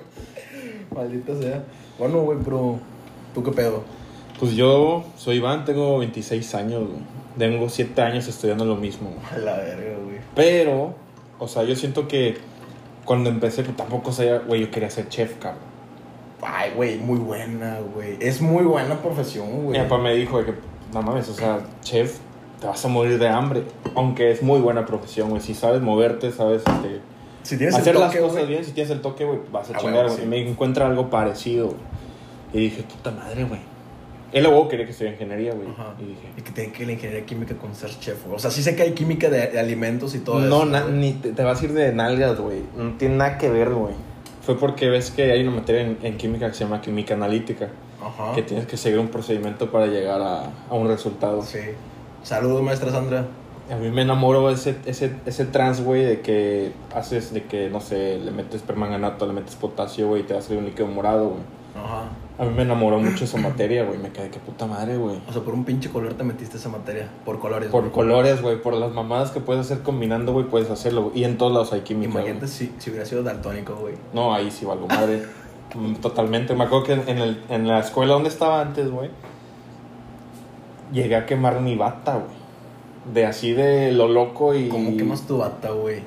Maldita 0.95 1.35
sea. 1.35 1.61
Bueno, 1.99 2.21
güey, 2.21 2.37
pero. 2.43 2.79
¿Tú 3.33 3.43
qué 3.43 3.51
pedo? 3.51 3.83
Pues 4.39 4.53
yo 4.53 5.03
soy 5.17 5.37
Iván, 5.37 5.65
tengo 5.65 5.99
26 5.99 6.55
años, 6.55 6.87
güey. 6.87 7.01
Tengo 7.37 7.67
7 7.67 8.01
años 8.01 8.27
estudiando 8.29 8.63
lo 8.63 8.77
mismo, 8.77 9.09
güey. 9.09 9.25
A 9.33 9.37
la 9.43 9.57
verga, 9.57 9.97
güey. 10.03 10.17
Pero, 10.35 10.95
o 11.37 11.47
sea, 11.49 11.63
yo 11.63 11.75
siento 11.75 12.07
que 12.07 12.37
cuando 13.11 13.29
empecé, 13.29 13.63
pues 13.63 13.75
tampoco 13.75 14.13
sabía, 14.13 14.39
güey, 14.39 14.61
yo 14.61 14.71
quería 14.71 14.89
ser 14.89 15.09
chef, 15.09 15.35
cabrón. 15.37 15.59
Ay, 16.41 16.71
güey, 16.73 16.97
muy 16.97 17.19
buena, 17.19 17.79
güey. 17.93 18.15
Es 18.21 18.39
muy 18.41 18.63
buena 18.63 18.95
profesión, 19.01 19.53
Mi 19.53 19.61
güey. 19.63 19.81
papá 19.83 19.97
me 19.97 20.13
dijo 20.15 20.41
que, 20.45 20.53
no 20.93 21.01
mames, 21.01 21.27
o 21.27 21.33
sea, 21.33 21.59
chef, 21.81 22.19
te 22.61 22.67
vas 22.67 22.85
a 22.85 22.87
morir 22.87 23.19
de 23.19 23.27
hambre. 23.27 23.63
Aunque 23.95 24.31
es 24.31 24.41
muy 24.41 24.61
buena 24.61 24.85
profesión, 24.85 25.29
güey. 25.29 25.41
Si 25.41 25.53
sabes 25.53 25.81
moverte, 25.81 26.31
sabes 26.31 26.63
este, 26.65 27.01
Si 27.43 27.57
tienes 27.57 27.75
hacer 27.75 27.95
el 27.95 27.99
las 27.99 28.11
toque, 28.11 28.21
cosas 28.21 28.35
güey. 28.37 28.47
bien, 28.47 28.63
si 28.63 28.71
tienes 28.71 28.91
el 28.91 29.01
toque, 29.01 29.25
güey, 29.25 29.39
vas 29.51 29.69
a 29.69 29.73
Ah, 29.75 29.77
chingar, 29.79 30.05
güey. 30.05 30.15
sí. 30.15 30.23
Y 30.23 30.27
me 30.27 30.47
encuentra 30.49 30.85
algo 30.87 31.09
parecido, 31.09 31.65
güey. 31.65 31.77
Y 32.53 32.59
dije, 32.69 32.83
puta 32.83 33.11
madre, 33.11 33.43
güey. 33.43 33.59
Él 34.33 34.43
luego 34.43 34.67
quería 34.69 34.85
que 34.85 34.91
estudiara 34.91 35.15
ingeniería, 35.15 35.53
güey. 35.53 35.67
Ajá. 35.69 35.93
Y 35.99 36.05
dije, 36.05 36.27
Y 36.37 36.41
que 36.41 36.51
tiene 36.51 36.71
que 36.71 36.85
la 36.85 36.91
ingeniería 36.93 37.25
química 37.25 37.55
con 37.55 37.75
ser 37.75 37.89
chef, 37.99 38.23
güey. 38.23 38.35
O 38.35 38.39
sea, 38.39 38.49
sí 38.51 38.63
sé 38.63 38.75
que 38.75 38.83
hay 38.83 38.91
química 38.93 39.29
de, 39.29 39.47
de 39.47 39.59
alimentos 39.59 40.15
y 40.15 40.19
todo 40.19 40.39
no, 40.39 40.57
eso. 40.57 40.65
na- 40.65 40.81
güey. 40.83 40.93
ni 40.93 41.13
te, 41.13 41.31
te 41.33 41.43
vas 41.43 41.61
a 41.61 41.65
ir 41.65 41.73
de 41.73 41.91
nalgas, 41.93 42.39
güey. 42.39 42.61
No 42.77 42.91
tiene 42.97 43.15
nada 43.17 43.37
que 43.37 43.49
ver, 43.49 43.69
güey. 43.73 43.93
Fue 44.41 44.57
porque 44.57 44.89
ves 44.89 45.11
que 45.11 45.31
hay 45.31 45.41
una 45.45 45.57
materia 45.57 45.81
en, 45.81 45.97
en 46.01 46.17
química 46.17 46.47
que 46.47 46.53
se 46.55 46.63
llama 46.63 46.81
química 46.81 47.13
analítica. 47.13 47.69
Ajá. 48.01 48.33
Que 48.33 48.41
tienes 48.41 48.65
que 48.65 48.77
seguir 48.77 48.97
un 48.99 49.09
procedimiento 49.09 49.69
para 49.69 49.85
llegar 49.87 50.21
a, 50.21 50.45
a 50.69 50.73
un 50.73 50.87
resultado. 50.87 51.41
Sí. 51.43 51.59
Saludos, 52.23 52.61
maestra 52.63 52.89
Sandra. 52.91 53.25
A 53.69 53.75
mí 53.75 53.89
me 53.89 54.01
enamoró 54.01 54.49
ese, 54.49 54.75
ese, 54.85 55.11
ese 55.25 55.45
trans, 55.45 55.81
güey, 55.83 56.03
de 56.03 56.21
que 56.21 56.71
haces, 56.93 57.33
de 57.33 57.43
que, 57.43 57.69
no 57.69 57.79
sé, 57.79 58.17
le 58.17 58.31
metes 58.31 58.61
permanganato, 58.63 59.25
le 59.27 59.33
metes 59.33 59.55
potasio, 59.55 60.07
güey, 60.07 60.21
y 60.21 60.23
te 60.25 60.33
va 60.33 60.39
a 60.39 60.41
salir 60.41 60.59
un 60.59 60.65
líquido 60.65 60.87
morado, 60.87 61.29
güey. 61.29 61.41
Ajá. 61.75 62.09
A 62.41 62.45
mí 62.45 62.49
me 62.55 62.63
enamoró 62.63 62.97
mucho 62.97 63.23
esa 63.25 63.37
materia, 63.37 63.83
güey. 63.85 63.99
Me 63.99 64.09
quedé, 64.11 64.29
qué 64.31 64.39
puta 64.39 64.65
madre, 64.65 64.97
güey. 64.97 65.17
O 65.29 65.31
sea, 65.31 65.43
por 65.43 65.53
un 65.53 65.63
pinche 65.63 65.91
color 65.91 66.15
te 66.15 66.23
metiste 66.23 66.57
esa 66.57 66.69
materia. 66.69 67.07
Por 67.23 67.39
colores. 67.39 67.69
Por 67.69 67.81
güey. 67.83 67.93
colores, 67.93 68.41
güey, 68.41 68.59
por 68.59 68.73
las 68.73 68.91
mamadas 68.91 69.29
que 69.29 69.39
puedes 69.41 69.61
hacer 69.63 69.83
combinando, 69.83 70.33
güey, 70.33 70.47
puedes 70.47 70.71
hacerlo. 70.71 71.03
güey. 71.03 71.19
Y 71.19 71.23
en 71.23 71.37
todos 71.37 71.53
lados 71.53 71.71
hay 71.71 71.81
química. 71.81 72.11
Imagínate 72.13 72.47
si, 72.47 72.73
si 72.79 72.89
hubiera 72.89 73.05
sido 73.05 73.21
daltónico, 73.21 73.75
güey. 73.75 73.93
No, 74.13 74.33
ahí 74.33 74.49
sí 74.49 74.65
valgo 74.65 74.87
madre. 74.87 75.21
Mm, 75.75 75.95
Totalmente. 75.97 76.55
Me 76.55 76.63
acuerdo 76.63 76.83
que 76.85 76.93
en, 76.93 77.07
en 77.07 77.17
el, 77.19 77.43
en 77.49 77.67
la 77.67 77.79
escuela 77.79 78.13
donde 78.13 78.29
estaba 78.29 78.59
antes, 78.59 78.89
güey, 78.89 79.11
llegué 80.91 81.15
a 81.15 81.27
quemar 81.27 81.61
mi 81.61 81.75
bata, 81.75 82.15
güey. 82.15 82.41
De 83.13 83.25
así 83.27 83.51
de 83.53 83.91
lo 83.91 84.07
loco 84.07 84.55
y. 84.55 84.67
¿Cómo 84.67 84.97
quemas 84.97 85.27
tu 85.27 85.37
bata, 85.37 85.69
güey? 85.71 86.01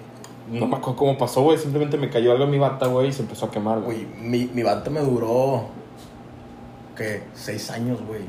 No 0.50 0.66
me 0.66 0.76
acuerdo 0.76 0.96
cómo 0.96 1.16
pasó, 1.16 1.42
güey. 1.42 1.58
Simplemente 1.58 1.96
me 1.96 2.10
cayó 2.10 2.32
algo 2.32 2.44
en 2.44 2.50
mi 2.50 2.58
bata, 2.58 2.86
güey, 2.86 3.08
y 3.08 3.12
se 3.12 3.22
empezó 3.22 3.46
a 3.46 3.50
quemar, 3.52 3.80
güey. 3.80 4.04
Güey, 4.04 4.20
mi, 4.20 4.50
mi 4.52 4.62
bata 4.64 4.90
me 4.90 5.00
duró. 5.00 5.83
¿Qué? 6.96 7.22
Seis 7.34 7.70
años, 7.70 8.00
güey. 8.06 8.22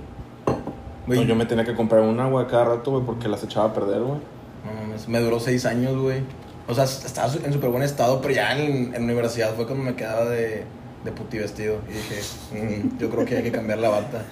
No, 1.07 1.22
yo 1.24 1.36
me 1.36 1.45
tenía 1.45 1.63
que 1.65 1.75
comprar 1.75 2.01
una, 2.01 2.27
güey, 2.27 2.48
cada 2.48 2.65
rato, 2.65 2.91
güey, 2.91 3.05
porque 3.05 3.27
las 3.27 3.43
echaba 3.43 3.67
a 3.69 3.74
perder, 3.74 4.01
güey. 4.01 4.19
No 4.65 4.81
mames, 4.81 5.07
me 5.07 5.19
duró 5.19 5.39
seis 5.39 5.65
años, 5.65 5.95
güey. 5.98 6.22
O 6.67 6.74
sea, 6.74 6.86
estaba 6.86 7.31
en 7.31 7.53
súper 7.53 7.69
buen 7.69 7.84
estado, 7.84 8.22
pero 8.22 8.34
ya 8.34 8.57
en, 8.57 8.95
en 8.95 9.03
universidad 9.03 9.53
fue 9.53 9.67
cuando 9.67 9.84
me 9.84 9.95
quedaba 9.95 10.25
de, 10.25 10.63
de 11.03 11.12
puti 11.12 11.38
vestido. 11.38 11.77
Y 11.88 11.93
dije, 11.93 12.22
"Mm, 12.53 12.98
yo 12.98 13.10
creo 13.12 13.24
que 13.25 13.38
hay 13.38 13.43
que 13.43 13.51
cambiar 13.51 13.77
la 13.77 13.89
bata. 13.89 14.24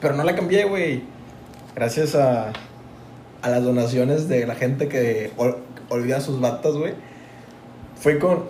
Pero 0.00 0.14
no 0.14 0.22
la 0.22 0.36
cambié, 0.36 0.64
güey. 0.64 1.02
Gracias 1.74 2.14
a, 2.14 2.52
a 3.42 3.48
las 3.50 3.64
donaciones 3.64 4.28
de 4.28 4.46
la 4.46 4.54
gente 4.54 4.86
que 4.86 5.32
ol- 5.36 5.56
olvida 5.88 6.20
sus 6.20 6.40
batas, 6.40 6.74
güey. 6.74 6.94
Fui 8.00 8.20
con, 8.20 8.44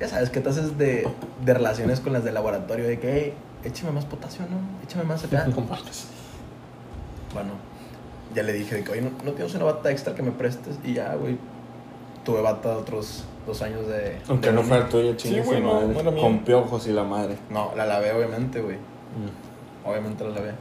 ya 0.00 0.08
sabes, 0.08 0.30
que 0.30 0.40
te 0.40 0.48
haces 0.48 0.76
de, 0.76 1.06
de 1.44 1.54
relaciones 1.54 2.00
con 2.00 2.12
las 2.12 2.24
de 2.24 2.32
laboratorio, 2.32 2.88
de 2.88 2.98
que, 2.98 3.12
hey, 3.12 3.34
échame 3.64 3.92
más 3.92 4.04
potasio, 4.04 4.42
¿no? 4.50 4.56
Échame 4.84 5.04
más 5.04 5.24
acá. 5.24 5.46
No 5.54 5.60
mames. 5.62 6.06
Bueno, 7.32 7.50
ya 8.34 8.42
le 8.42 8.52
dije 8.52 8.76
de 8.76 8.84
que, 8.84 8.92
oye, 8.92 9.02
¿no, 9.02 9.10
no 9.24 9.32
tienes 9.32 9.54
una 9.54 9.64
bata 9.64 9.90
extra 9.90 10.14
que 10.14 10.22
me 10.22 10.30
prestes? 10.30 10.78
Y 10.84 10.94
ya, 10.94 11.14
güey, 11.14 11.36
tuve 12.24 12.40
bata 12.42 12.76
otros 12.76 13.24
dos 13.46 13.60
años 13.62 13.86
de... 13.88 14.18
Aunque 14.28 14.48
de 14.48 14.54
no 14.54 14.62
fuera 14.62 14.88
tuya, 14.88 15.12
Sí, 15.12 15.28
chingue 15.28 15.42
güey, 15.42 15.58
su 15.58 15.64
no, 15.66 15.74
madre. 15.74 16.02
no. 16.02 16.16
Con 16.16 16.38
piojos 16.40 16.86
y 16.86 16.92
la 16.92 17.04
madre. 17.04 17.36
No, 17.50 17.72
la 17.76 17.86
lavé, 17.86 18.12
obviamente, 18.12 18.60
güey. 18.60 18.76
Mm. 18.76 19.88
Obviamente 19.88 20.24
la 20.24 20.30
lavé. 20.30 20.52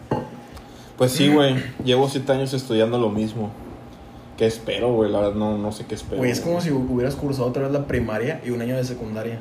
Pues 0.98 1.12
sí, 1.12 1.32
güey. 1.32 1.56
Llevo 1.84 2.10
siete 2.10 2.32
años 2.32 2.54
estudiando 2.54 2.98
lo 2.98 3.10
mismo. 3.10 3.52
¿Qué 4.38 4.48
espero, 4.48 4.94
güey? 4.94 5.12
La 5.12 5.20
verdad, 5.20 5.36
no, 5.36 5.58
no 5.58 5.72
sé 5.72 5.86
qué 5.86 5.96
espero. 5.96 6.18
Güey, 6.18 6.32
es 6.32 6.42
como 6.42 6.60
si 6.60 6.72
hubieras 6.72 7.16
cursado 7.16 7.48
otra 7.48 7.64
vez 7.64 7.72
la 7.72 7.86
primaria 7.86 8.42
y 8.44 8.50
un 8.50 8.62
año 8.62 8.76
de 8.76 8.84
secundaria. 8.84 9.40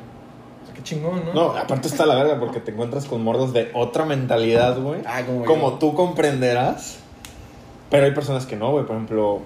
Qué 0.75 0.83
chingón, 0.83 1.23
¿no? 1.25 1.33
No, 1.33 1.57
aparte 1.57 1.87
está 1.87 2.05
la 2.05 2.15
verga 2.15 2.39
porque 2.39 2.59
te 2.59 2.71
encuentras 2.71 3.05
con 3.05 3.23
mordos 3.23 3.53
de 3.53 3.69
otra 3.73 4.05
mentalidad, 4.05 4.79
güey. 4.79 5.01
Ah, 5.05 5.21
como 5.25 5.45
Como 5.45 5.71
yo. 5.71 5.77
tú 5.77 5.93
comprenderás. 5.93 6.99
Pero 7.89 8.05
hay 8.05 8.11
personas 8.11 8.45
que 8.45 8.55
no, 8.55 8.71
güey. 8.71 8.85
Por 8.85 8.95
ejemplo, 8.95 9.41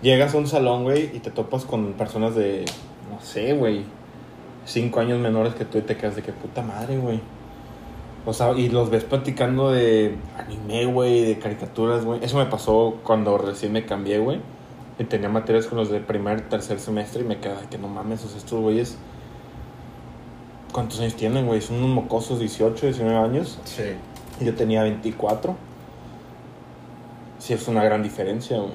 llegas 0.00 0.34
a 0.34 0.38
un 0.38 0.46
salón, 0.46 0.84
güey, 0.84 1.10
y 1.14 1.18
te 1.18 1.30
topas 1.30 1.64
con 1.64 1.94
personas 1.94 2.34
de, 2.34 2.64
no 3.10 3.20
sé, 3.20 3.54
güey, 3.54 3.84
cinco 4.64 5.00
años 5.00 5.18
menores 5.18 5.54
que 5.54 5.64
tú 5.64 5.78
y 5.78 5.82
te 5.82 5.96
quedas 5.96 6.14
de 6.16 6.22
que 6.22 6.32
puta 6.32 6.62
madre, 6.62 6.98
güey. 6.98 7.20
O 8.24 8.32
sea, 8.32 8.52
y 8.52 8.68
los 8.68 8.90
ves 8.90 9.02
platicando 9.02 9.72
de 9.72 10.16
anime, 10.38 10.84
güey, 10.86 11.24
de 11.24 11.38
caricaturas, 11.40 12.04
güey. 12.04 12.22
Eso 12.22 12.38
me 12.38 12.46
pasó 12.46 12.98
cuando 13.02 13.36
recién 13.38 13.72
me 13.72 13.84
cambié, 13.84 14.18
güey. 14.18 14.40
Y 14.98 15.04
tenía 15.04 15.28
materias 15.28 15.66
con 15.66 15.78
los 15.78 15.90
de 15.90 15.98
primer, 15.98 16.48
tercer 16.48 16.78
semestre 16.78 17.22
y 17.22 17.24
me 17.24 17.38
quedaba 17.38 17.62
de 17.62 17.66
que 17.66 17.78
no 17.78 17.88
mames, 17.88 18.24
o 18.24 18.28
sea, 18.28 18.38
estos 18.38 18.60
güeyes. 18.60 18.96
¿Cuántos 20.72 21.00
años 21.00 21.14
tienen, 21.14 21.46
güey? 21.46 21.60
Son 21.60 21.76
unos 21.76 21.90
mocosos, 21.90 22.38
18, 22.40 22.86
19 22.86 23.16
años. 23.16 23.58
Sí. 23.64 23.82
Yo 24.40 24.54
tenía 24.54 24.82
24. 24.82 25.54
Sí, 27.38 27.52
es 27.52 27.68
una 27.68 27.84
gran 27.84 28.02
diferencia, 28.02 28.56
güey. 28.58 28.72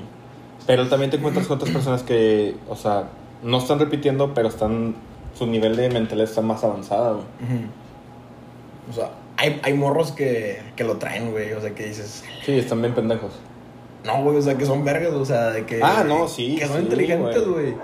Pero 0.66 0.88
también 0.90 1.10
te 1.10 1.18
encuentras 1.18 1.48
con 1.48 1.58
otras 1.58 1.72
personas 1.72 2.04
que, 2.04 2.56
o 2.70 2.76
sea, 2.76 3.06
no 3.42 3.58
están 3.58 3.80
repitiendo, 3.80 4.34
pero 4.34 4.48
están. 4.50 4.96
Su 5.38 5.46
nivel 5.46 5.76
de 5.76 5.90
mentalidad 5.90 6.28
está 6.28 6.42
más 6.42 6.64
avanzada, 6.64 7.12
güey. 7.14 7.26
O 8.90 8.94
sea, 8.94 9.12
hay, 9.38 9.60
hay 9.64 9.74
morros 9.74 10.12
que, 10.12 10.62
que 10.76 10.84
lo 10.84 10.98
traen, 10.98 11.32
güey. 11.32 11.54
O 11.54 11.62
sea, 11.62 11.74
que 11.76 11.86
dices, 11.86 12.24
Sí, 12.46 12.54
están 12.58 12.82
bien 12.82 12.94
pendejos. 12.96 13.34
no, 14.04 14.24
güey, 14.24 14.38
o 14.38 14.42
sea, 14.42 14.58
que 14.58 14.66
son 14.66 14.84
vergas, 14.84 15.14
o 15.14 15.26
sea, 15.26 15.52
de 15.52 15.66
que. 15.66 15.80
Ah, 15.84 16.04
no, 16.08 16.28
sí, 16.28 16.56
Que 16.58 16.66
son 16.68 16.78
sí, 16.78 16.84
inteligentes, 16.84 17.48
güey. 17.48 17.76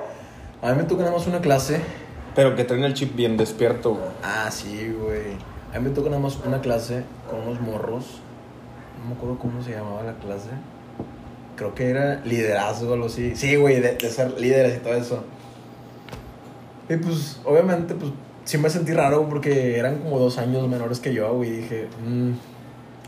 A 0.62 0.72
mí 0.72 0.77
me 0.77 0.84
toca 0.84 1.03
nada 1.03 1.15
más 1.15 1.27
una 1.27 1.41
clase. 1.41 1.79
Pero 2.36 2.56
que 2.56 2.63
traen 2.63 2.84
el 2.84 2.94
chip 2.94 3.16
bien 3.16 3.38
despierto, 3.38 3.92
güey. 3.92 4.10
Ah, 4.24 4.50
sí, 4.52 4.92
güey. 5.00 5.34
A 5.74 5.80
mí 5.80 5.90
me 5.90 5.96
toca 5.96 6.10
nada 6.10 6.22
más 6.22 6.38
una 6.46 6.62
clase 6.62 7.04
con 7.30 7.42
unos 7.42 7.62
morros. 7.62 8.20
No 9.02 9.10
me 9.10 9.16
acuerdo 9.16 9.38
cómo 9.40 9.62
se 9.62 9.72
llamaba 9.72 10.04
la 10.04 10.13
clase. 10.13 10.50
Creo 11.56 11.75
que 11.75 11.90
era 11.90 12.22
liderazgo 12.25 12.92
o 12.92 12.94
algo 12.94 13.06
así. 13.08 13.36
Sí, 13.36 13.56
güey, 13.56 13.80
de, 13.80 14.00
ser 14.10 14.40
líderes 14.40 14.78
y 14.78 14.80
todo 14.80 14.94
eso. 14.96 15.24
Y 16.90 16.96
pues, 16.98 17.40
obviamente, 17.46 17.94
pues, 17.96 18.12
sí 18.46 18.58
me 18.58 18.70
sentí 18.70 18.94
raro 18.94 19.28
porque 19.30 19.78
eran 19.78 20.00
como 20.00 20.20
dos 20.20 20.38
años 20.38 20.68
menores 20.68 21.00
que 21.00 21.13
yo, 21.13 21.34
güey. 21.36 21.50
Y 21.50 21.54
dije, 21.58 21.88
"Mm". 22.06 22.32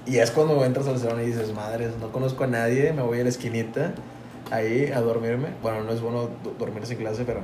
Y 0.08 0.18
es 0.20 0.30
cuando 0.32 0.64
entras 0.64 0.88
al 0.88 1.00
salón 1.00 1.22
y 1.22 1.26
dices, 1.26 1.54
madres, 1.54 1.92
no 2.00 2.12
conozco 2.12 2.44
a 2.44 2.48
nadie, 2.48 2.94
me 2.94 3.02
voy 3.02 3.20
a 3.20 3.24
la 3.24 3.30
esquinita 3.30 3.94
ahí 4.52 4.92
a 4.94 5.02
dormirme. 5.02 5.48
Bueno, 5.64 5.84
no 5.84 5.92
es 5.92 6.02
bueno 6.02 6.30
do- 6.44 6.54
dormirse 6.60 6.94
en 6.94 7.00
clase, 7.00 7.24
pero 7.26 7.42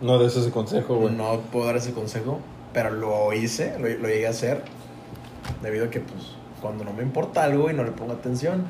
No 0.00 0.18
des 0.18 0.36
ese 0.36 0.50
consejo, 0.50 0.96
güey. 0.96 1.14
no 1.14 1.40
puedo 1.52 1.66
dar 1.66 1.76
ese 1.76 1.92
consejo, 1.92 2.38
pero 2.72 2.90
lo 2.90 3.32
hice, 3.32 3.78
lo, 3.78 3.88
lo 3.88 4.08
llegué 4.08 4.26
a 4.26 4.30
hacer, 4.30 4.62
debido 5.62 5.86
a 5.86 5.90
que, 5.90 6.00
pues, 6.00 6.22
cuando 6.62 6.84
no 6.84 6.92
me 6.92 7.02
importa 7.02 7.44
algo 7.44 7.70
y 7.70 7.74
no 7.74 7.84
le 7.84 7.90
pongo 7.92 8.12
atención, 8.12 8.64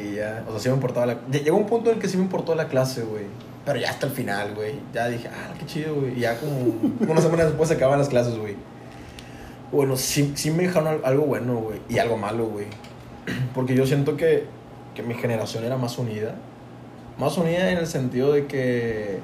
y 0.00 0.16
ya, 0.16 0.44
o 0.46 0.50
sea, 0.52 0.60
sí 0.60 0.68
me 0.68 0.74
importaba 0.74 1.06
la... 1.06 1.14
lle- 1.28 1.42
Llegó 1.42 1.56
un 1.56 1.66
punto 1.66 1.90
en 1.90 1.96
el 1.96 2.02
que 2.02 2.08
sí 2.08 2.16
me 2.16 2.22
importó 2.24 2.54
la 2.54 2.68
clase, 2.68 3.02
güey, 3.02 3.24
pero 3.64 3.78
ya 3.80 3.90
hasta 3.90 4.06
el 4.06 4.12
final, 4.12 4.54
güey, 4.54 4.74
ya 4.94 5.08
dije, 5.08 5.28
ah, 5.28 5.54
qué 5.58 5.66
chido, 5.66 5.94
güey, 5.96 6.16
y 6.16 6.20
ya 6.20 6.38
como 6.38 6.56
una 7.12 7.20
semana 7.20 7.44
después 7.44 7.68
se 7.68 7.74
acaban 7.74 7.98
las 7.98 8.08
clases, 8.08 8.36
güey. 8.38 8.54
Bueno, 9.72 9.96
sí, 9.96 10.32
sí 10.36 10.50
me 10.52 10.62
dejaron 10.64 10.86
al- 10.88 11.00
algo 11.04 11.24
bueno, 11.26 11.56
güey, 11.56 11.80
y 11.88 11.98
algo 11.98 12.16
malo, 12.16 12.46
güey, 12.46 12.66
porque 13.54 13.74
yo 13.74 13.84
siento 13.86 14.16
que, 14.16 14.44
que 14.94 15.02
mi 15.02 15.14
generación 15.14 15.64
era 15.64 15.76
más 15.76 15.98
unida, 15.98 16.36
más 17.18 17.36
unida 17.38 17.70
en 17.70 17.78
el 17.78 17.86
sentido 17.86 18.32
de 18.32 18.46
que... 18.46 19.20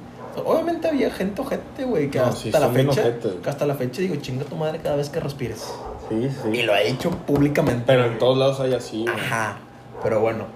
Obviamente 0.47 0.89
había 0.89 1.11
gente 1.11 1.43
ojete, 1.43 1.85
güey, 1.85 2.11
que 2.11 2.19
No, 2.19 2.25
hasta 2.25 2.41
sí, 2.41 2.51
la 2.51 2.69
fecha, 2.71 3.03
que 3.43 3.51
hasta 3.51 3.67
la 3.67 3.75
fecha 3.75 4.01
digo, 4.01 4.17
chinga 4.17 4.45
tu 4.45 4.57
madre 4.57 4.81
cada 4.83 4.97
vez 4.97 5.11
que 5.11 5.21
respires. 5.21 5.71
Sí, 6.09 6.31
Y 6.51 6.57
sí. 6.57 6.63
lo 6.63 6.75
he 6.75 6.89
hecho 6.89 7.11
públicamente. 7.11 7.85
Pero 7.87 8.07
en 8.07 8.19
todos 8.19 8.39
lados 8.39 8.59
hay 8.61 8.73
así, 8.73 9.03
güey. 9.03 9.15
Ajá. 9.15 9.59
Pero 10.03 10.21
bueno. 10.21 10.47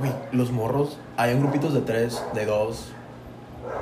Güey, 0.00 0.12
los 0.32 0.50
morros, 0.50 0.98
habían 1.16 1.40
grupitos 1.40 1.72
de 1.74 1.82
tres, 1.82 2.22
de 2.34 2.46
dos. 2.46 2.88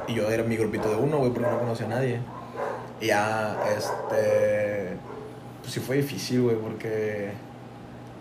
Y 0.07 0.15
yo 0.15 0.29
era 0.31 0.43
mi 0.43 0.57
grupito 0.57 0.91
de 0.91 0.97
uno, 0.97 1.19
güey, 1.19 1.31
porque 1.33 1.49
no 1.49 1.59
conocía 1.59 1.87
a 1.87 1.91
nadie. 1.91 2.21
Y 3.01 3.07
ya, 3.07 3.57
este. 3.77 4.97
Pues 5.63 5.73
sí 5.73 5.81
fue 5.81 5.97
difícil, 5.97 6.43
güey, 6.43 6.57
porque. 6.57 7.33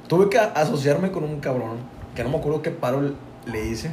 Tuve 0.08 0.30
que 0.30 0.40
asociarme 0.40 1.12
con 1.12 1.26
un 1.26 1.42
cabrón, 1.42 1.78
que 2.18 2.24
no 2.24 2.32
me 2.32 2.38
acuerdo 2.38 2.64
qué 2.64 2.72
paro 2.72 3.14
le 3.46 3.66
hice. 3.68 3.92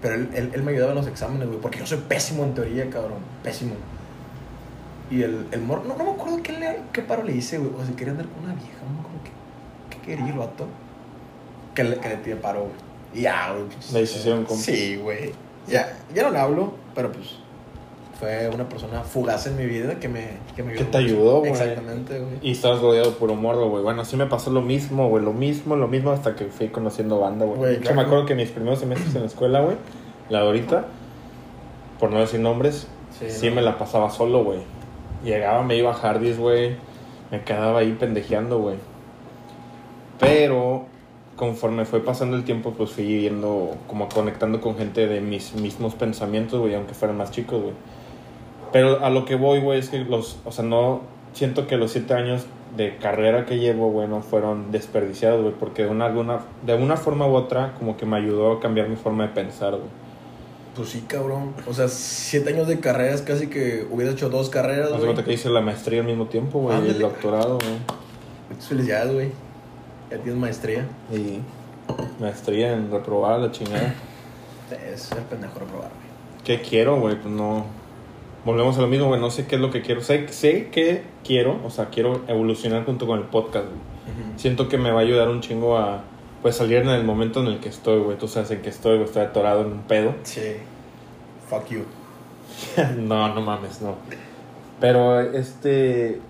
Pero 0.00 0.14
él, 0.14 0.30
él, 0.34 0.52
él 0.54 0.62
me 0.62 0.70
ayudaba 0.70 0.92
en 0.92 0.98
los 0.98 1.08
exámenes, 1.08 1.48
güey, 1.48 1.60
porque 1.60 1.80
yo 1.80 1.86
soy 1.86 1.98
pésimo 1.98 2.44
en 2.44 2.54
teoría, 2.54 2.88
cabrón. 2.88 3.18
Pésimo. 3.42 3.74
Y 5.10 5.22
el, 5.22 5.48
el 5.50 5.62
morro, 5.62 5.82
no, 5.82 5.96
no 5.96 6.04
me 6.04 6.10
acuerdo 6.10 6.40
qué, 6.44 6.52
le, 6.52 6.78
qué 6.92 7.02
paro 7.02 7.24
le 7.24 7.32
hice, 7.32 7.58
güey. 7.58 7.72
O 7.76 7.84
si 7.84 7.92
quería 7.94 8.12
andar 8.12 8.28
con 8.28 8.44
una 8.44 8.54
vieja, 8.54 8.78
no 8.86 8.94
me 8.94 9.00
acuerdo 9.00 9.18
qué, 9.24 9.96
qué 9.96 10.06
quería 10.06 10.32
el 10.32 10.38
vato. 10.38 10.68
Que 11.74 11.82
le, 11.82 11.98
que 11.98 12.08
le 12.08 12.16
tiré 12.18 12.36
paro, 12.36 12.60
güey. 12.60 12.72
Y 13.14 13.22
ya, 13.22 13.50
güey. 13.52 13.64
pues, 13.64 13.92
Le 13.92 14.02
hicieron 14.02 14.44
compa. 14.44 14.62
Sí, 14.62 14.96
güey. 14.96 15.32
Ya, 15.66 15.98
ya 16.14 16.22
no 16.22 16.30
le 16.30 16.38
hablo, 16.38 16.72
pero 16.94 17.10
pues 17.10 17.40
fue 18.18 18.48
una 18.48 18.68
persona 18.68 19.02
fugaz 19.02 19.46
en 19.46 19.56
mi 19.56 19.66
vida 19.66 19.98
que 19.98 20.08
me, 20.08 20.38
que 20.54 20.62
me 20.62 20.72
Que 20.72 20.84
te 20.84 20.84
mucho. 20.84 20.98
ayudó, 20.98 21.38
güey. 21.40 21.52
Exactamente, 21.52 22.18
güey. 22.18 22.32
Y 22.42 22.52
estabas 22.52 22.80
rodeado 22.80 23.12
por 23.14 23.30
un 23.30 23.42
morro, 23.42 23.68
güey. 23.68 23.82
Bueno, 23.82 24.04
sí 24.04 24.16
me 24.16 24.26
pasó 24.26 24.50
lo 24.50 24.62
mismo, 24.62 25.08
güey. 25.08 25.22
Lo 25.22 25.32
mismo, 25.32 25.76
lo 25.76 25.86
mismo 25.88 26.10
hasta 26.12 26.34
que 26.34 26.46
fui 26.46 26.68
conociendo 26.68 27.20
banda, 27.20 27.44
güey. 27.44 27.78
Claro. 27.78 27.96
me 27.96 28.02
acuerdo 28.02 28.26
que 28.26 28.34
mis 28.34 28.50
primeros 28.50 28.78
semestres 28.78 29.14
en 29.14 29.20
la 29.22 29.26
escuela, 29.26 29.60
güey, 29.60 29.76
la 30.30 30.40
de 30.40 30.46
ahorita, 30.46 30.86
por 32.00 32.10
no 32.10 32.20
decir 32.20 32.40
nombres, 32.40 32.86
sí, 33.18 33.48
no. 33.48 33.56
me 33.56 33.62
la 33.62 33.76
pasaba 33.78 34.10
solo, 34.10 34.44
güey. 34.44 34.60
Llegaba, 35.24 35.62
me 35.62 35.76
iba 35.76 35.90
a 35.90 35.94
Hardys, 35.94 36.38
güey. 36.38 36.76
Me 37.30 37.42
quedaba 37.42 37.80
ahí 37.80 37.96
pendejeando, 37.98 38.58
güey. 38.60 38.76
Pero 40.18 40.86
conforme 41.36 41.84
fue 41.84 42.00
pasando 42.00 42.36
el 42.36 42.44
tiempo, 42.44 42.72
pues 42.72 42.90
fui 42.90 43.04
viendo, 43.04 43.76
como 43.86 44.08
conectando 44.08 44.60
con 44.60 44.76
gente 44.76 45.06
de 45.06 45.20
mis 45.20 45.54
mismos 45.54 45.94
pensamientos, 45.94 46.60
güey, 46.60 46.74
aunque 46.74 46.94
fueran 46.94 47.16
más 47.18 47.30
chicos, 47.30 47.62
güey. 47.62 47.74
Pero 48.72 49.04
a 49.04 49.10
lo 49.10 49.24
que 49.24 49.34
voy, 49.34 49.60
güey, 49.60 49.78
es 49.78 49.88
que 49.88 49.98
los, 49.98 50.38
o 50.44 50.52
sea, 50.52 50.64
no, 50.64 51.02
siento 51.32 51.66
que 51.66 51.76
los 51.76 51.92
siete 51.92 52.14
años 52.14 52.46
de 52.76 52.96
carrera 52.96 53.46
que 53.46 53.58
llevo, 53.58 53.90
güey, 53.90 54.08
no 54.08 54.22
fueron 54.22 54.70
desperdiciados, 54.72 55.42
güey, 55.42 55.54
porque 55.54 55.84
de 55.84 55.90
una, 55.90 56.06
alguna, 56.06 56.40
de 56.64 56.74
una 56.74 56.96
forma 56.96 57.26
u 57.26 57.34
otra, 57.34 57.74
como 57.78 57.96
que 57.96 58.06
me 58.06 58.16
ayudó 58.16 58.52
a 58.52 58.60
cambiar 58.60 58.88
mi 58.88 58.96
forma 58.96 59.26
de 59.26 59.30
pensar, 59.30 59.72
güey. 59.72 60.06
Pues 60.74 60.90
sí, 60.90 61.04
cabrón. 61.08 61.54
O 61.66 61.72
sea, 61.72 61.88
siete 61.88 62.52
años 62.52 62.68
de 62.68 62.80
carreras, 62.80 63.22
casi 63.22 63.46
que 63.46 63.86
hubiera 63.90 64.12
hecho 64.12 64.28
dos 64.28 64.50
carreras, 64.50 64.90
güey. 64.90 65.04
cuánto 65.04 65.24
que 65.24 65.32
hice 65.32 65.48
la 65.48 65.62
maestría 65.62 66.00
al 66.00 66.06
mismo 66.06 66.26
tiempo, 66.26 66.60
güey, 66.60 66.86
y 66.86 66.90
el 66.90 66.98
doctorado, 66.98 67.58
güey. 67.58 68.58
Felicidades, 68.60 69.12
güey. 69.12 69.30
Ya 70.10 70.18
tienes 70.18 70.36
maestría. 70.36 70.86
Y 71.10 71.40
maestría 72.20 72.74
en 72.74 72.90
reprobar 72.90 73.40
la 73.40 73.50
chingada. 73.50 73.94
Es 74.92 75.02
ser 75.02 75.22
pendejo 75.22 75.58
reprobar, 75.58 75.88
güey. 75.88 76.06
¿Qué 76.44 76.60
quiero, 76.60 77.00
güey? 77.00 77.16
Pues 77.16 77.32
no. 77.32 77.64
Volvemos 78.46 78.78
a 78.78 78.80
lo 78.80 78.86
mismo, 78.86 79.08
güey. 79.08 79.20
No 79.20 79.28
sé 79.28 79.44
qué 79.46 79.56
es 79.56 79.60
lo 79.60 79.72
que 79.72 79.82
quiero. 79.82 80.00
Sé, 80.02 80.28
sé 80.28 80.68
que 80.68 81.02
quiero, 81.24 81.58
o 81.64 81.70
sea, 81.70 81.86
quiero 81.86 82.22
evolucionar 82.28 82.84
junto 82.84 83.04
con 83.04 83.18
el 83.18 83.24
podcast, 83.24 83.66
güey. 83.66 83.80
Siento 84.36 84.68
que 84.68 84.78
me 84.78 84.92
va 84.92 85.00
a 85.00 85.02
ayudar 85.02 85.28
un 85.30 85.40
chingo 85.40 85.76
a, 85.76 86.04
pues, 86.42 86.54
salir 86.54 86.76
en 86.78 86.90
el 86.90 87.02
momento 87.02 87.40
en 87.40 87.48
el 87.48 87.58
que 87.58 87.68
estoy, 87.68 87.98
güey. 87.98 88.16
Tú 88.16 88.28
sabes 88.28 88.52
en 88.52 88.62
que 88.62 88.68
estoy, 88.68 88.98
güey. 88.98 89.06
Estoy 89.06 89.22
atorado 89.22 89.62
en 89.62 89.72
un 89.72 89.82
pedo. 89.82 90.14
Sí. 90.22 90.58
Fuck 91.50 91.70
you. 91.70 91.82
no, 92.98 93.34
no 93.34 93.40
mames, 93.40 93.82
no. 93.82 93.96
Pero, 94.78 95.20
este. 95.20 96.20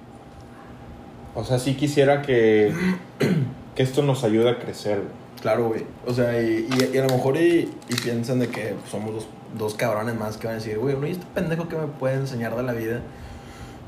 O 1.35 1.45
sea, 1.45 1.59
sí 1.59 1.75
quisiera 1.75 2.23
que. 2.23 2.73
que 3.75 3.83
esto 3.83 4.03
nos 4.03 4.25
ayude 4.25 4.49
a 4.49 4.59
crecer, 4.59 5.01
güey. 5.01 5.27
Claro, 5.43 5.69
güey. 5.69 5.85
O 6.07 6.15
sea, 6.15 6.41
y, 6.41 6.67
y, 6.71 6.97
y 6.97 6.99
a 6.99 7.03
lo 7.05 7.15
mejor 7.15 7.37
y, 7.37 7.71
y 7.91 7.95
piensan 8.03 8.39
de 8.39 8.49
que 8.49 8.75
somos 8.91 9.13
dos, 9.13 9.27
dos 9.59 9.75
cabrones 9.75 10.15
más 10.19 10.37
que 10.37 10.47
van 10.47 10.57
a 10.57 10.59
decir, 10.59 10.79
güey, 10.79 10.97
¿no? 10.97 11.07
¿y 11.07 11.13
este 11.13 11.27
pendejo 11.35 11.69
que 11.69 11.77
me 11.77 11.87
puede 11.87 12.15
enseñar 12.17 12.57
de 12.57 12.63
la 12.63 12.73
vida? 12.73 13.01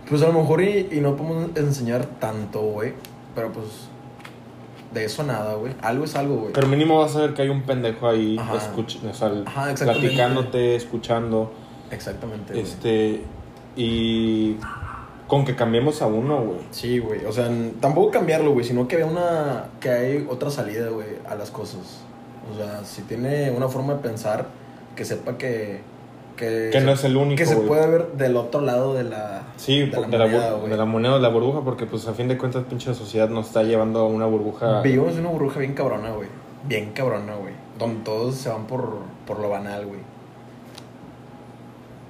Pues 0.09 0.23
a 0.23 0.27
lo 0.29 0.33
mejor 0.33 0.63
y, 0.63 0.89
y 0.91 1.01
no 1.01 1.17
podemos 1.17 1.51
enseñar 1.57 2.05
tanto, 2.19 2.61
güey. 2.61 2.95
Pero 3.35 3.53
pues, 3.53 3.67
de 4.95 5.05
eso 5.05 5.23
nada, 5.23 5.55
güey. 5.55 5.75
Algo 5.83 6.05
es 6.05 6.17
algo, 6.17 6.37
güey. 6.37 6.53
Pero 6.55 6.67
mínimo 6.67 6.99
vas 6.99 7.15
a 7.17 7.21
ver 7.21 7.35
que 7.35 7.43
hay 7.43 7.49
un 7.51 7.63
pendejo 7.63 8.09
ahí, 8.09 8.37
Ajá. 8.39 8.55
escuch- 8.55 8.99
o 9.09 9.13
sea, 9.15 9.29
Ajá, 9.47 9.71
exactamente. 9.71 10.01
platicándote, 10.01 10.77
escuchando. 10.77 11.53
Exactamente. 11.91 12.59
Este. 12.59 13.23
Y. 13.77 14.57
Con 15.27 15.45
que 15.45 15.55
cambiemos 15.55 16.01
a 16.01 16.07
uno, 16.07 16.41
güey. 16.43 16.59
Sí, 16.71 16.99
güey. 17.01 17.27
O 17.27 17.33
sea, 17.33 17.51
tampoco 17.81 18.11
cambiarlo, 18.11 18.53
güey, 18.53 18.65
sino 18.65 18.89
que 18.89 18.97
vea 18.97 19.05
una. 19.07 19.67
que 19.79 19.91
hay 19.91 20.27
otra 20.31 20.51
salida, 20.51 20.89
güey, 20.89 21.07
a 21.29 21.35
las 21.35 21.51
cosas. 21.51 22.01
O 22.51 22.57
sea, 22.57 22.83
si 22.85 23.03
tiene 23.03 23.51
una 23.51 23.69
forma 23.69 23.93
de 23.95 24.01
pensar, 24.01 24.47
que 24.99 25.05
sepa 25.05 25.39
que. 25.39 25.81
Que, 26.37 26.81
no 26.85 26.93
es 26.93 27.03
el 27.03 27.17
único, 27.17 27.37
Que 27.37 27.47
se 27.47 27.57
puede 27.57 27.85
ver 27.89 28.13
del 28.13 28.37
otro 28.37 28.61
lado 28.61 28.95
de 28.95 29.03
la. 29.05 29.43
Sí, 29.57 29.81
de 29.81 29.87
por- 29.89 30.09
la 30.09 30.09
de, 30.09 30.19
la, 30.19 30.27
moneda, 30.27 30.53
güey. 30.53 30.71
de 30.71 30.77
la 30.77 30.85
moneda 30.85 31.15
de 31.15 31.21
la 31.21 31.29
burbuja, 31.29 31.63
porque 31.63 31.87
pues 31.87 32.07
a 32.07 32.15
fin 32.15 32.29
de 32.29 32.37
cuentas 32.39 32.65
pinche 32.69 32.95
sociedad 32.95 33.29
nos 33.29 33.47
está 33.49 33.63
llevando 33.65 34.01
a 34.01 34.07
una 34.07 34.27
burbuja. 34.27 34.83
Vivimos 34.83 35.15
en 35.15 35.21
una 35.21 35.31
burbuja 35.31 35.59
bien 35.61 35.75
cabrona, 35.75 36.11
güey. 36.11 36.29
Bien 36.69 36.93
cabrona, 36.93 37.35
güey. 37.35 37.55
Donde 37.79 38.05
todos 38.05 38.37
se 38.37 38.49
van 38.51 38.67
por, 38.67 38.99
por 39.27 39.41
lo 39.41 39.49
banal, 39.49 39.87
güey. 39.87 40.01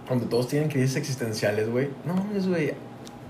Donde 0.09 0.27
todos 0.27 0.49
tienen 0.49 0.69
crisis 0.71 0.97
existenciales, 0.97 1.71
güey. 1.71 1.89
No 2.05 2.15
mames, 2.15 2.49
güey. 2.49 2.73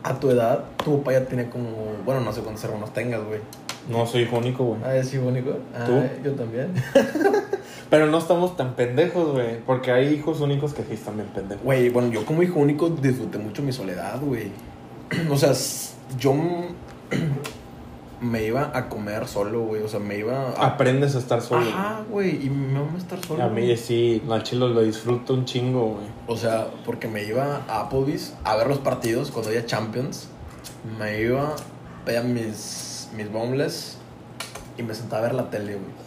A 0.04 0.18
tu 0.18 0.30
edad, 0.30 0.64
tu 0.84 0.98
papá 0.98 1.12
ya 1.12 1.24
tiene 1.26 1.48
como. 1.50 1.68
Bueno, 2.04 2.20
no 2.20 2.32
sé 2.32 2.40
cuántos 2.40 2.64
hermanos 2.64 2.92
tengas, 2.92 3.22
güey. 3.24 3.40
No 3.88 4.06
soy 4.06 4.22
hijo 4.22 4.38
único, 4.38 4.64
güey. 4.64 4.80
Ah, 4.84 4.96
es 4.96 5.12
hijo 5.14 5.26
único. 5.26 5.56
Ah, 5.74 5.84
¿Tú? 5.84 6.02
yo 6.22 6.32
también. 6.32 6.74
Pero 7.90 8.06
no 8.06 8.18
estamos 8.18 8.56
tan 8.56 8.74
pendejos, 8.74 9.32
güey. 9.32 9.60
Porque 9.60 9.90
hay 9.92 10.08
hijos 10.08 10.40
únicos 10.40 10.74
que 10.74 10.82
sí 10.82 10.92
están 10.92 11.16
bien 11.16 11.28
pendejos. 11.28 11.64
Güey, 11.64 11.88
bueno, 11.88 12.12
yo 12.12 12.26
como 12.26 12.42
hijo 12.42 12.60
único 12.60 12.90
disfruté 12.90 13.38
mucho 13.38 13.62
mi 13.62 13.72
soledad, 13.72 14.20
güey. 14.20 14.50
O 15.30 15.36
sea, 15.38 15.52
yo 16.18 16.34
me 18.20 18.44
iba 18.44 18.70
a 18.74 18.90
comer 18.90 19.26
solo, 19.26 19.62
güey. 19.62 19.82
O 19.82 19.88
sea, 19.88 20.00
me 20.00 20.18
iba 20.18 20.50
a. 20.50 20.66
Aprendes 20.66 21.16
a 21.16 21.18
estar 21.18 21.40
solo. 21.40 21.66
Ajá, 21.66 22.02
güey. 22.10 22.44
Y 22.44 22.50
me 22.50 22.78
vamos 22.78 22.96
a 22.96 22.98
estar 22.98 23.24
solo. 23.24 23.42
A 23.42 23.48
mí 23.48 23.62
güey. 23.62 23.76
sí, 23.78 24.22
al 24.28 24.42
chilo 24.42 24.68
lo 24.68 24.82
disfruto 24.82 25.32
un 25.32 25.46
chingo, 25.46 25.92
güey. 25.92 26.06
O 26.26 26.36
sea, 26.36 26.68
porque 26.84 27.08
me 27.08 27.24
iba 27.24 27.62
a 27.68 27.80
Applebee's 27.80 28.34
a 28.44 28.54
ver 28.56 28.66
los 28.66 28.78
partidos 28.78 29.30
cuando 29.30 29.48
había 29.48 29.64
Champions. 29.64 30.28
Me 30.98 31.22
iba, 31.22 31.56
pedía 32.04 32.22
mis, 32.22 32.87
mis 33.16 33.30
boneless 33.30 33.96
y 34.76 34.82
me 34.82 34.94
sentaba 34.94 35.20
a 35.20 35.26
ver 35.26 35.34
la 35.34 35.50
tele, 35.50 35.76
güey. 35.76 35.98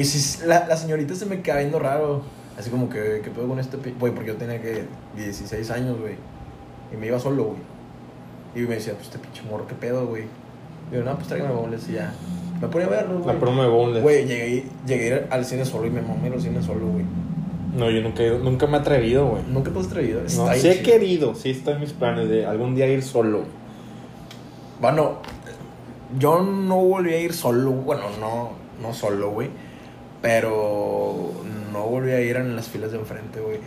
Y 0.00 0.04
si 0.04 0.44
la, 0.46 0.66
la 0.66 0.76
señorita 0.76 1.14
se 1.14 1.26
me 1.26 1.40
queda 1.42 1.58
viendo 1.58 1.78
raro. 1.78 2.22
Así 2.58 2.70
como 2.70 2.88
que, 2.90 3.20
¿qué 3.22 3.30
pedo 3.30 3.46
con 3.46 3.60
este 3.60 3.78
pi-?" 3.78 3.94
Güey, 3.98 4.12
porque 4.12 4.28
yo 4.30 4.36
tenía 4.36 4.60
que 4.60 4.84
16 5.16 5.70
años, 5.70 6.00
güey. 6.00 6.14
Y 6.92 6.96
me 6.96 7.06
iba 7.06 7.18
solo, 7.20 7.44
güey. 7.44 7.58
Y 8.56 8.66
me 8.68 8.74
decía, 8.76 8.94
pues 8.94 9.06
este 9.06 9.18
pinche 9.18 9.42
morro, 9.42 9.66
¿qué 9.68 9.74
pedo, 9.74 10.06
güey? 10.06 10.24
Yo, 10.92 11.04
no, 11.04 11.14
pues 11.14 11.28
tráigame 11.28 11.54
boneless 11.54 11.88
y 11.88 11.92
ya. 11.92 12.12
Me 12.60 12.66
ponía 12.66 12.88
a 12.88 12.90
verlo, 12.90 13.20
güey. 13.20 13.34
La 13.34 13.40
promo 13.40 13.62
de 13.62 13.68
Boneless. 13.68 14.02
Güey, 14.02 14.26
llegué, 14.26 14.64
llegué 14.84 15.26
al 15.30 15.44
cine 15.44 15.64
solo 15.64 15.86
y 15.86 15.90
me 15.90 16.02
mamé 16.02 16.28
los 16.30 16.42
cines 16.42 16.64
solo, 16.64 16.88
güey. 16.88 17.04
No, 17.76 17.88
yo 17.90 18.00
nunca 18.00 18.24
nunca 18.42 18.66
me 18.66 18.78
he 18.78 18.80
atrevido, 18.80 19.28
güey. 19.28 19.42
Nunca 19.48 19.70
te 19.70 19.78
has 19.78 19.86
atrevido. 19.86 20.20
No, 20.22 20.26
Está 20.26 20.54
sí 20.54 20.62
bien 20.62 20.72
he 20.72 20.76
chido. 20.82 20.92
querido, 20.92 21.34
sí 21.36 21.50
está 21.50 21.70
en 21.72 21.80
mis 21.80 21.92
planes 21.92 22.28
de 22.28 22.46
algún 22.46 22.74
día 22.74 22.88
ir 22.88 23.02
solo. 23.04 23.42
Bueno, 24.80 25.18
yo 26.18 26.40
no 26.42 26.76
volví 26.76 27.12
a 27.12 27.20
ir 27.20 27.32
solo, 27.34 27.70
bueno, 27.72 28.02
no, 28.20 28.50
no 28.80 28.94
solo, 28.94 29.30
güey. 29.30 29.50
Pero 30.22 31.30
no 31.72 31.82
volví 31.84 32.10
a 32.12 32.20
ir 32.20 32.36
en 32.36 32.56
las 32.56 32.68
filas 32.68 32.90
de 32.92 32.98
enfrente, 32.98 33.40
güey. 33.40 33.58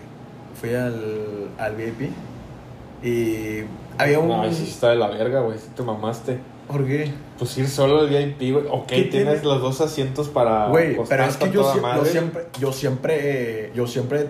Fui 0.59 0.73
al, 0.75 1.49
al 1.57 1.75
VIP 1.75 2.11
y 3.03 3.63
había 3.97 4.19
un... 4.19 4.27
No, 4.27 4.51
sí 4.51 4.63
está 4.69 4.89
de 4.89 4.97
la 4.97 5.07
verga, 5.07 5.41
güey, 5.41 5.57
si 5.57 5.69
te 5.69 5.81
mamaste. 5.83 6.39
¿Por 6.67 6.85
qué? 6.85 7.11
Pues 7.37 7.57
ir 7.57 7.67
solo 7.67 8.01
al 8.01 8.09
VIP, 8.09 8.53
güey. 8.53 8.65
Ok, 8.69 8.87
¿Qué 8.87 9.03
tienes 9.03 9.41
tiene? 9.41 9.43
los 9.43 9.61
dos 9.61 9.81
asientos 9.81 10.29
para. 10.29 10.67
Güey, 10.67 10.97
pero 11.09 11.23
es 11.25 11.35
que 11.37 11.51
yo, 11.51 11.63
siempre, 12.05 12.45
yo 12.59 12.71
siempre, 12.71 13.71
yo 13.73 13.87
siempre 13.87 14.27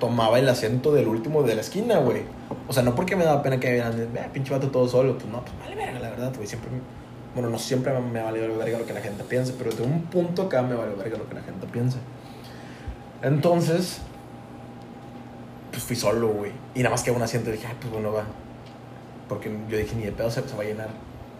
tomaba 0.00 0.38
el 0.38 0.48
asiento 0.48 0.92
del 0.92 1.08
último 1.08 1.42
de 1.44 1.54
la 1.54 1.60
esquina, 1.62 1.98
güey. 1.98 2.22
O 2.68 2.72
sea, 2.72 2.82
no 2.82 2.94
porque 2.94 3.16
me 3.16 3.24
daba 3.24 3.42
pena 3.42 3.58
que 3.60 3.72
vieran, 3.72 3.98
"Eh, 4.00 4.28
pinche 4.32 4.52
vato 4.52 4.68
todo 4.68 4.86
solo. 4.88 5.14
Pues 5.14 5.26
no, 5.26 5.40
pues 5.40 5.52
vale 5.60 5.76
verga, 5.76 5.98
la 6.00 6.10
verdad, 6.10 6.32
güey. 6.34 6.46
Siempre, 6.46 6.70
me- 6.72 6.78
bueno, 7.38 7.50
no 7.50 7.58
siempre 7.60 7.92
me, 7.92 8.00
me 8.00 8.20
vale 8.20 8.40
verga 8.48 8.78
lo 8.80 8.84
que 8.84 8.92
la 8.92 9.00
gente 9.00 9.22
piense, 9.22 9.54
pero 9.56 9.70
de 9.70 9.84
un 9.84 10.02
punto 10.02 10.42
acá 10.42 10.60
me 10.62 10.74
vale 10.74 10.92
verga 10.96 11.18
lo 11.18 11.28
que 11.28 11.36
la 11.36 11.42
gente 11.42 11.68
piense. 11.68 11.98
Entonces, 13.22 14.00
pues 15.70 15.84
fui 15.84 15.94
solo, 15.94 16.30
güey. 16.30 16.50
Y 16.74 16.80
nada 16.80 16.90
más 16.90 17.04
que 17.04 17.12
un 17.12 17.22
asiento 17.22 17.52
dije, 17.52 17.68
ay, 17.68 17.76
pues 17.80 17.92
bueno, 17.92 18.12
va. 18.12 18.24
Porque 19.28 19.56
yo 19.68 19.78
dije, 19.78 19.94
ni 19.94 20.02
de 20.02 20.10
pedo 20.10 20.28
se, 20.32 20.48
se 20.48 20.56
va 20.56 20.64
a 20.64 20.66
llenar. 20.66 20.88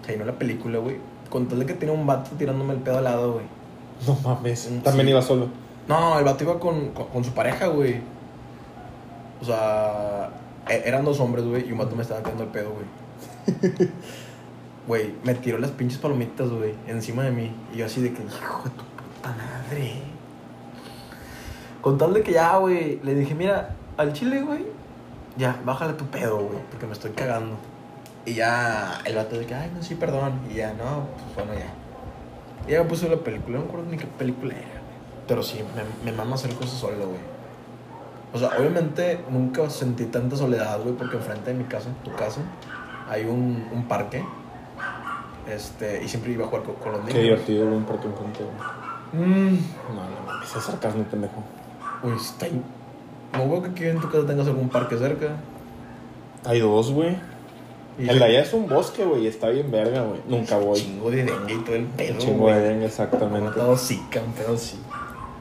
Se 0.07 0.13
llenó 0.13 0.25
la 0.25 0.39
película, 0.39 0.79
güey. 0.79 0.99
Con 1.31 1.49
tal 1.49 1.59
de 1.59 1.67
que 1.67 1.75
tenía 1.75 1.93
un 1.97 2.07
vato 2.07 2.31
tirándome 2.39 2.75
el 2.75 2.81
pedo 2.81 2.99
al 2.99 3.05
lado, 3.05 3.33
güey. 3.33 3.47
No 4.07 4.15
mames. 4.23 4.71
También 4.85 5.07
sí. 5.07 5.11
iba 5.11 5.23
solo. 5.23 5.49
No, 5.89 6.17
el 6.17 6.25
vato 6.25 6.45
iba 6.45 6.61
con, 6.61 6.91
con, 6.91 7.07
con 7.09 7.25
su 7.25 7.33
pareja, 7.33 7.67
güey. 7.67 8.01
O 9.43 9.45
sea, 9.45 10.31
e- 10.69 10.83
eran 10.85 11.05
dos 11.05 11.19
hombres, 11.19 11.45
güey, 11.45 11.69
y 11.69 11.73
un 11.73 11.79
vato 11.79 11.97
me 11.97 12.03
estaba 12.03 12.21
tirando 12.21 12.45
el 12.45 12.51
pedo, 12.51 12.71
güey. 12.71 13.89
Güey, 14.89 15.15
me 15.23 15.35
tiró 15.35 15.59
las 15.59 15.71
pinches 15.71 15.99
palomitas, 15.99 16.49
güey, 16.49 16.75
encima 16.87 17.23
de 17.23 17.31
mí. 17.31 17.53
Y 17.75 17.77
yo 17.77 17.85
así 17.85 18.01
de 18.01 18.11
que, 18.15 18.23
hijo 18.23 18.63
de 18.65 18.71
tu 18.71 18.85
puta 18.85 19.35
madre. 19.37 20.01
Con 21.83 21.99
tal 21.99 22.15
de 22.15 22.23
que 22.23 22.33
ya, 22.33 22.57
güey, 22.57 22.99
le 23.03 23.15
dije, 23.15 23.35
mira, 23.35 23.77
al 23.99 24.15
chile, 24.15 24.41
güey, 24.41 24.65
ya, 25.37 25.61
bájale 25.63 25.93
tu 25.93 26.07
pedo, 26.07 26.39
güey, 26.39 26.59
porque 26.71 26.87
me 26.87 26.95
estoy 26.95 27.11
cagando. 27.11 27.57
Y 28.25 28.33
ya, 28.33 29.03
el 29.05 29.15
vato 29.17 29.39
de 29.39 29.45
que, 29.45 29.55
ay, 29.55 29.71
no, 29.75 29.83
sí, 29.83 29.95
perdón. 29.95 30.41
Y 30.51 30.55
ya, 30.55 30.73
no, 30.73 31.07
pues 31.35 31.47
bueno, 31.47 31.53
ya. 31.53 31.71
Y 32.67 32.73
ya 32.73 32.83
me 32.83 32.89
puso 32.89 33.09
la 33.09 33.17
película, 33.17 33.59
no 33.59 33.65
me 33.65 33.69
acuerdo 33.69 33.91
ni 33.91 33.99
qué 33.99 34.07
película 34.07 34.55
era, 34.55 34.63
güey. 34.63 34.99
Pero 35.29 35.43
sí, 35.43 35.61
me, 35.77 36.11
me 36.11 36.17
mama 36.17 36.37
hacer 36.37 36.55
cosas 36.55 36.79
solo, 36.79 37.09
güey. 37.09 37.21
O 38.33 38.39
sea, 38.39 38.59
obviamente 38.59 39.21
nunca 39.31 39.69
sentí 39.69 40.07
tanta 40.07 40.35
soledad, 40.35 40.81
güey, 40.83 40.95
porque 40.95 41.17
enfrente 41.17 41.53
de 41.53 41.59
mi 41.59 41.65
casa, 41.65 41.91
tu 42.05 42.15
casa, 42.15 42.41
hay 43.07 43.27
un, 43.27 43.69
un 43.71 43.87
parque. 43.87 44.25
Este, 45.49 46.03
y 46.05 46.09
siempre 46.09 46.33
iba 46.33 46.45
a 46.45 46.49
jugar 46.49 46.65
con, 46.65 46.75
con 46.77 46.93
los 46.93 47.01
niños. 47.03 47.15
Qué 47.15 47.23
divertido, 47.23 47.67
un 47.67 47.85
parque 47.85 48.07
güey. 48.09 49.27
Mm, 49.27 49.55
No, 49.95 49.95
no 49.95 50.27
mames, 50.27 50.55
es 50.55 50.63
sarcasmo, 50.63 51.03
pendejo. 51.05 51.43
Uy, 52.03 52.13
está 52.17 52.47
ahí. 52.47 52.63
No 53.33 53.49
veo 53.49 53.63
que 53.63 53.71
aquí 53.71 53.85
en 53.87 54.01
tu 54.01 54.11
casa 54.11 54.27
tengas 54.27 54.47
algún 54.47 54.69
parque 54.69 54.97
cerca. 54.99 55.37
Hay 56.45 56.61
dos, 56.61 56.93
güey. 56.93 57.17
El 57.99 58.19
de 58.19 58.25
allá 58.25 58.43
es 58.43 58.53
un 58.53 58.69
bosque, 58.69 59.05
güey, 59.05 59.27
está 59.27 59.49
bien 59.49 59.71
verga, 59.73 60.03
güey. 60.03 60.21
Nunca 60.29 60.57
voy. 60.57 60.79
Chingo 60.79 61.11
de 61.11 61.25
dengue 61.25 61.55
y 61.55 61.59
todo 61.65 61.75
el 61.75 61.85
pedo, 61.87 62.19
Chingo 62.19 62.39
güey. 62.45 62.55
de 62.55 62.61
dengue, 62.69 62.87
exactamente. 62.87 63.49
un 64.21 64.33
pedo 64.35 64.55
así. 64.55 64.77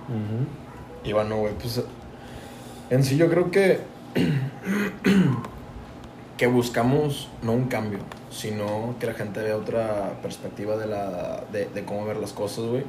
Ujú. 0.08 1.08
Y 1.08 1.14
bueno, 1.14 1.38
güey, 1.38 1.54
pues 1.54 1.84
en 2.90 3.04
sí 3.04 3.16
yo 3.18 3.30
creo 3.30 3.52
que 3.52 3.80
que 6.38 6.48
buscamos 6.48 7.30
no 7.42 7.54
un 7.54 7.66
cambio, 7.66 8.00
sino 8.30 8.96
que 9.00 9.08
la 9.08 9.14
gente 9.14 9.42
vea 9.42 9.58
otra 9.58 10.20
perspectiva 10.22 10.78
de 10.78 10.88
la 10.88 11.44
de, 11.52 11.66
de 11.66 11.84
cómo 11.84 12.06
ver 12.06 12.18
las 12.18 12.34
cosas, 12.34 12.66
güey. 12.66 12.84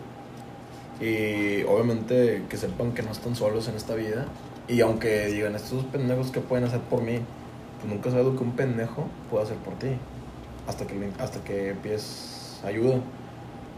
Y 1.00 1.62
obviamente 1.64 2.44
que 2.48 2.56
sepan 2.56 2.92
que 2.92 3.02
no 3.02 3.10
están 3.10 3.34
solos 3.34 3.68
en 3.68 3.76
esta 3.76 3.94
vida 3.94 4.26
y 4.68 4.80
aunque 4.80 5.26
digan 5.26 5.54
estos 5.54 5.84
pendejos 5.84 6.30
que 6.30 6.40
pueden 6.40 6.66
hacer 6.66 6.80
por 6.80 7.02
mí, 7.02 7.20
pues 7.80 7.92
nunca 7.92 8.10
sabes 8.10 8.26
lo 8.26 8.36
que 8.36 8.44
un 8.44 8.52
pendejo 8.52 9.06
puede 9.30 9.44
hacer 9.44 9.56
por 9.58 9.74
ti 9.74 9.96
hasta 10.66 10.86
que 10.86 11.10
hasta 11.18 11.42
que 11.42 11.74
pides 11.82 12.60
ayuda. 12.64 13.00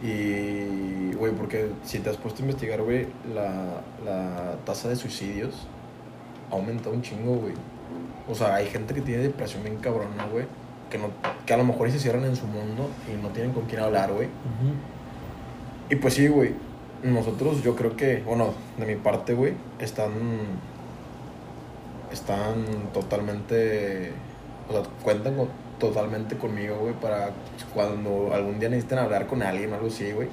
Y, 0.03 1.13
güey, 1.15 1.33
porque 1.33 1.71
si 1.85 1.99
te 1.99 2.09
has 2.11 2.17
puesto 2.17 2.43
a 2.43 2.47
investigar, 2.47 2.83
güey, 2.83 3.07
la, 3.35 3.83
la 4.05 4.57
tasa 4.65 4.89
de 4.89 4.97
suicidios 4.97 5.67
ha 6.51 6.55
aumentado 6.55 6.95
un 6.95 7.03
chingo, 7.03 7.37
güey. 7.37 7.55
O 8.29 8.35
sea, 8.35 8.55
hay 8.57 8.67
gente 8.67 8.95
que 8.95 9.01
tiene 9.01 9.23
depresión 9.23 9.63
bien 9.65 9.77
cabrona, 9.77 10.27
güey. 10.31 10.47
Que, 10.91 10.99
no, 10.99 11.09
que 11.47 11.55
a 11.55 11.57
lo 11.57 11.65
mejor 11.65 11.91
se 11.91 11.99
cierran 11.99 12.25
en 12.25 12.37
su 12.37 12.47
mundo 12.47 12.91
y 13.09 13.21
no 13.23 13.29
tienen 13.31 13.53
con 13.53 13.65
quién 13.67 13.81
hablar, 13.81 14.13
güey. 14.13 14.29
Y 15.89 15.97
pues 15.97 16.15
sí, 16.15 16.29
güey. 16.29 16.55
Nosotros, 17.03 17.63
yo 17.63 17.75
creo 17.77 17.97
que, 17.97 18.23
bueno, 18.27 18.53
de 18.77 18.87
mi 18.87 18.97
parte, 18.97 19.35
güey, 19.35 19.55
están. 19.79 20.11
Están 22.13 22.65
totalmente. 22.93 24.13
O 24.69 24.73
sea, 24.73 24.83
cuentan 25.03 25.37
con- 25.37 25.49
totalmente 25.79 26.37
conmigo, 26.37 26.77
güey, 26.77 26.95
para 26.95 27.31
cuando 27.73 28.31
algún 28.35 28.59
día 28.61 28.69
necesiten 28.69 28.99
hablar 28.99 29.27
con 29.27 29.43
alguien 29.43 29.73
o 29.73 29.77
algo 29.77 29.87
así, 29.87 30.13
güey. 30.13 30.29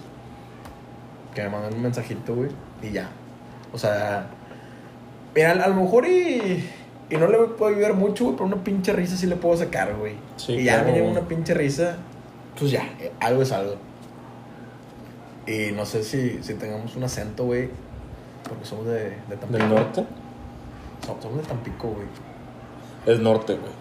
Que 1.33 1.43
me 1.43 1.49
manden 1.49 1.75
un 1.75 1.81
mensajito, 1.83 2.35
güey, 2.35 2.49
y 2.81 2.91
ya. 2.91 3.09
O 3.73 3.77
sea. 3.77 4.27
Mira, 5.35 5.51
a 5.51 5.67
lo 5.67 5.75
mejor 5.75 6.07
y. 6.07 6.67
Y 7.09 7.15
no 7.17 7.27
le 7.27 7.37
puedo 7.37 7.73
ayudar 7.73 7.93
mucho, 7.93 8.25
güey, 8.25 8.35
pero 8.35 8.47
una 8.47 8.63
pinche 8.63 8.91
risa 8.93 9.15
sí 9.15 9.27
le 9.27 9.35
puedo 9.37 9.55
sacar, 9.57 9.95
güey. 9.95 10.13
Sí, 10.35 10.53
y 10.53 10.63
ya 10.65 10.83
claro, 10.83 10.97
me 10.97 11.01
una 11.09 11.21
pinche 11.21 11.53
risa, 11.53 11.97
pues 12.59 12.71
ya, 12.71 12.83
eh, 12.99 13.11
algo 13.19 13.41
es 13.43 13.51
algo. 13.51 13.75
Y 15.45 15.71
no 15.71 15.85
sé 15.85 16.03
si, 16.03 16.43
si 16.43 16.53
tengamos 16.55 16.95
un 16.97 17.03
acento, 17.05 17.45
güey, 17.45 17.69
porque 18.47 18.65
somos 18.65 18.85
de, 18.87 19.11
de 19.29 19.37
Tampico. 19.39 19.57
¿Del 19.57 19.69
norte? 19.69 20.03
Somos, 21.05 21.23
somos 21.23 21.37
de 21.41 21.43
Tampico, 21.47 21.87
güey. 21.89 22.07
Es 23.05 23.21
norte, 23.21 23.53
güey. 23.53 23.71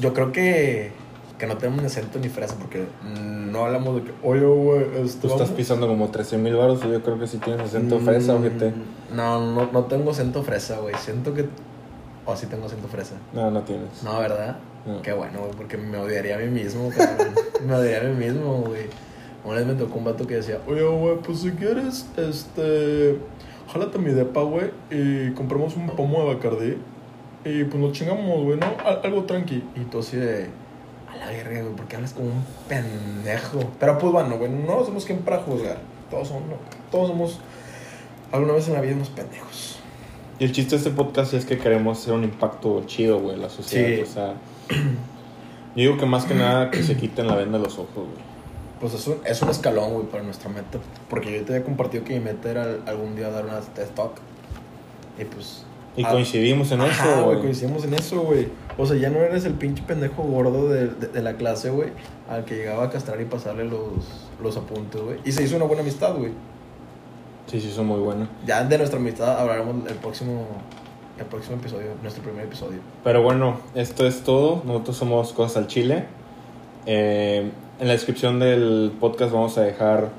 Yo 0.00 0.12
creo 0.12 0.32
que, 0.32 0.90
que 1.38 1.46
no 1.46 1.56
tenemos 1.58 1.80
ni 1.82 1.86
acento 1.86 2.18
ni 2.18 2.28
fresa, 2.28 2.56
porque 2.58 2.86
no 3.04 3.64
hablamos 3.66 3.94
de 3.96 4.02
que, 4.02 4.12
oye, 4.24 4.44
güey, 4.44 4.82
este, 5.04 5.20
Tú 5.20 5.26
estás 5.28 5.42
vamos". 5.42 5.50
pisando 5.56 5.86
como 5.86 6.08
13 6.10 6.38
mil 6.38 6.56
baros 6.56 6.80
y 6.84 6.90
yo 6.90 7.00
creo 7.02 7.18
que 7.20 7.28
sí 7.28 7.38
tienes 7.38 7.62
acento 7.68 8.00
fresa, 8.00 8.32
Mm, 8.32 8.36
ojete. 8.38 8.72
No, 9.14 9.52
no, 9.54 9.70
no 9.70 9.84
tengo 9.84 10.10
acento 10.10 10.42
fresa, 10.42 10.78
güey. 10.80 10.96
Siento 10.96 11.32
que. 11.32 11.46
O 12.26 12.36
sí 12.36 12.46
tengo 12.46 12.66
acento 12.66 12.88
fresa. 12.88 13.14
No, 13.32 13.50
no 13.50 13.62
tienes. 13.62 14.02
No, 14.02 14.18
¿verdad? 14.18 14.56
No. 14.84 15.00
Qué 15.02 15.12
bueno, 15.12 15.38
güey, 15.40 15.52
porque 15.52 15.76
me 15.76 15.96
odiaría 15.98 16.36
a 16.36 16.38
mí 16.38 16.46
mismo, 16.48 16.90
cabrón. 16.90 17.34
me 17.66 17.74
odiaría 17.74 18.08
a 18.10 18.12
mí 18.12 18.24
mismo, 18.26 18.62
güey. 18.62 18.86
Una 19.44 19.56
vez 19.56 19.66
me 19.66 19.74
tocó 19.74 19.98
un 19.98 20.04
vato 20.04 20.26
que 20.26 20.34
decía, 20.34 20.58
oye, 20.66 20.82
güey, 20.82 21.16
pues 21.18 21.40
si 21.40 21.52
quieres, 21.52 22.06
este, 22.16 23.16
jálate 23.72 23.98
mi 23.98 24.10
depa, 24.10 24.42
güey, 24.42 24.72
y 24.90 25.30
compramos 25.34 25.76
un 25.76 25.88
pomo 25.90 26.18
de 26.24 26.34
Bacardí, 26.34 26.78
y 27.44 27.62
pues 27.64 27.80
nos 27.80 27.92
chingamos, 27.92 28.42
güey, 28.42 28.58
¿no? 28.58 28.66
Al- 28.84 29.00
algo 29.04 29.22
tranqui. 29.22 29.62
Y 29.76 29.80
tú 29.84 30.00
así 30.00 30.16
de, 30.16 30.48
a 31.12 31.16
la 31.16 31.26
verga, 31.30 31.60
güey, 31.62 31.76
¿por 31.76 31.86
qué 31.86 31.94
hablas 31.94 32.12
como 32.12 32.26
un 32.26 32.44
pendejo? 32.68 33.60
Pero 33.78 33.98
pues 33.98 34.12
bueno, 34.12 34.36
güey, 34.36 34.50
no 34.50 34.84
somos 34.84 35.04
quien 35.04 35.20
para 35.20 35.38
juzgar. 35.38 35.78
Todos 36.10 36.26
somos, 36.26 36.42
todos 36.90 37.08
somos, 37.08 37.38
alguna 38.32 38.52
vez 38.54 38.66
en 38.66 38.74
la 38.74 38.80
vida, 38.80 38.94
unos 38.96 39.10
pendejos. 39.10 39.78
Y 40.38 40.44
el 40.44 40.52
chiste 40.52 40.72
de 40.72 40.76
este 40.76 40.90
podcast 40.90 41.32
es 41.32 41.46
que 41.46 41.56
queremos 41.56 41.98
hacer 41.98 42.12
un 42.12 42.24
impacto 42.24 42.82
chido, 42.86 43.20
güey, 43.20 43.36
en 43.36 43.42
la 43.42 43.48
sociedad. 43.48 43.88
Sí. 43.88 44.02
O 44.02 44.06
sea, 44.06 44.34
yo 45.76 45.82
digo 45.82 45.96
que 45.96 46.04
más 46.04 46.26
que 46.26 46.34
nada 46.34 46.70
que 46.70 46.82
se 46.82 46.96
quiten 46.96 47.26
la 47.26 47.36
venda 47.36 47.58
de 47.58 47.64
los 47.64 47.74
ojos, 47.74 47.94
güey. 47.94 48.26
Pues 48.80 48.92
es 48.92 49.06
un, 49.06 49.16
es 49.24 49.40
un 49.40 49.48
escalón, 49.48 49.94
güey, 49.94 50.06
para 50.06 50.22
nuestra 50.22 50.50
meta. 50.50 50.78
Porque 51.08 51.32
yo 51.32 51.44
te 51.44 51.54
había 51.54 51.64
compartido 51.64 52.04
que 52.04 52.12
mi 52.14 52.20
meta 52.20 52.50
era 52.50 52.66
algún 52.86 53.16
día 53.16 53.30
dar 53.30 53.44
una 53.44 53.60
TED 53.60 53.88
Talk. 53.94 54.12
Y 55.18 55.24
pues. 55.24 55.64
Y 55.96 56.04
ah, 56.04 56.10
coincidimos 56.10 56.70
en 56.72 56.82
ajá, 56.82 57.14
eso, 57.14 57.24
güey. 57.24 57.40
coincidimos 57.40 57.84
en 57.84 57.94
eso, 57.94 58.20
güey. 58.20 58.48
O 58.76 58.84
sea, 58.84 58.98
ya 58.98 59.08
no 59.08 59.18
eres 59.20 59.46
el 59.46 59.54
pinche 59.54 59.82
pendejo 59.82 60.22
gordo 60.24 60.68
de, 60.68 60.88
de, 60.88 61.08
de 61.08 61.22
la 61.22 61.38
clase, 61.38 61.70
güey, 61.70 61.88
al 62.28 62.44
que 62.44 62.56
llegaba 62.56 62.84
a 62.84 62.90
castrar 62.90 63.18
y 63.22 63.24
pasarle 63.24 63.64
los, 63.64 64.04
los 64.42 64.58
apuntes, 64.58 65.00
güey. 65.00 65.16
Y 65.24 65.32
se 65.32 65.42
hizo 65.42 65.56
una 65.56 65.64
buena 65.64 65.80
amistad, 65.80 66.14
güey. 66.14 66.32
Sí, 67.46 67.60
sí, 67.60 67.70
son 67.70 67.86
muy 67.86 68.00
buenos. 68.00 68.28
Ya 68.44 68.64
de 68.64 68.76
nuestra 68.76 68.98
amistad 68.98 69.38
hablaremos 69.38 69.88
el 69.88 69.94
próximo, 69.96 70.46
el 71.18 71.26
próximo 71.26 71.56
episodio, 71.56 71.92
nuestro 72.02 72.24
primer 72.24 72.44
episodio. 72.44 72.78
Pero 73.04 73.22
bueno, 73.22 73.60
esto 73.74 74.06
es 74.06 74.22
todo. 74.22 74.62
Nosotros 74.64 74.96
somos 74.96 75.32
Cosas 75.32 75.58
al 75.58 75.66
Chile. 75.68 76.06
Eh, 76.86 77.50
en 77.78 77.86
la 77.86 77.92
descripción 77.92 78.40
del 78.40 78.92
podcast 78.98 79.32
vamos 79.32 79.58
a 79.58 79.62
dejar 79.62 80.10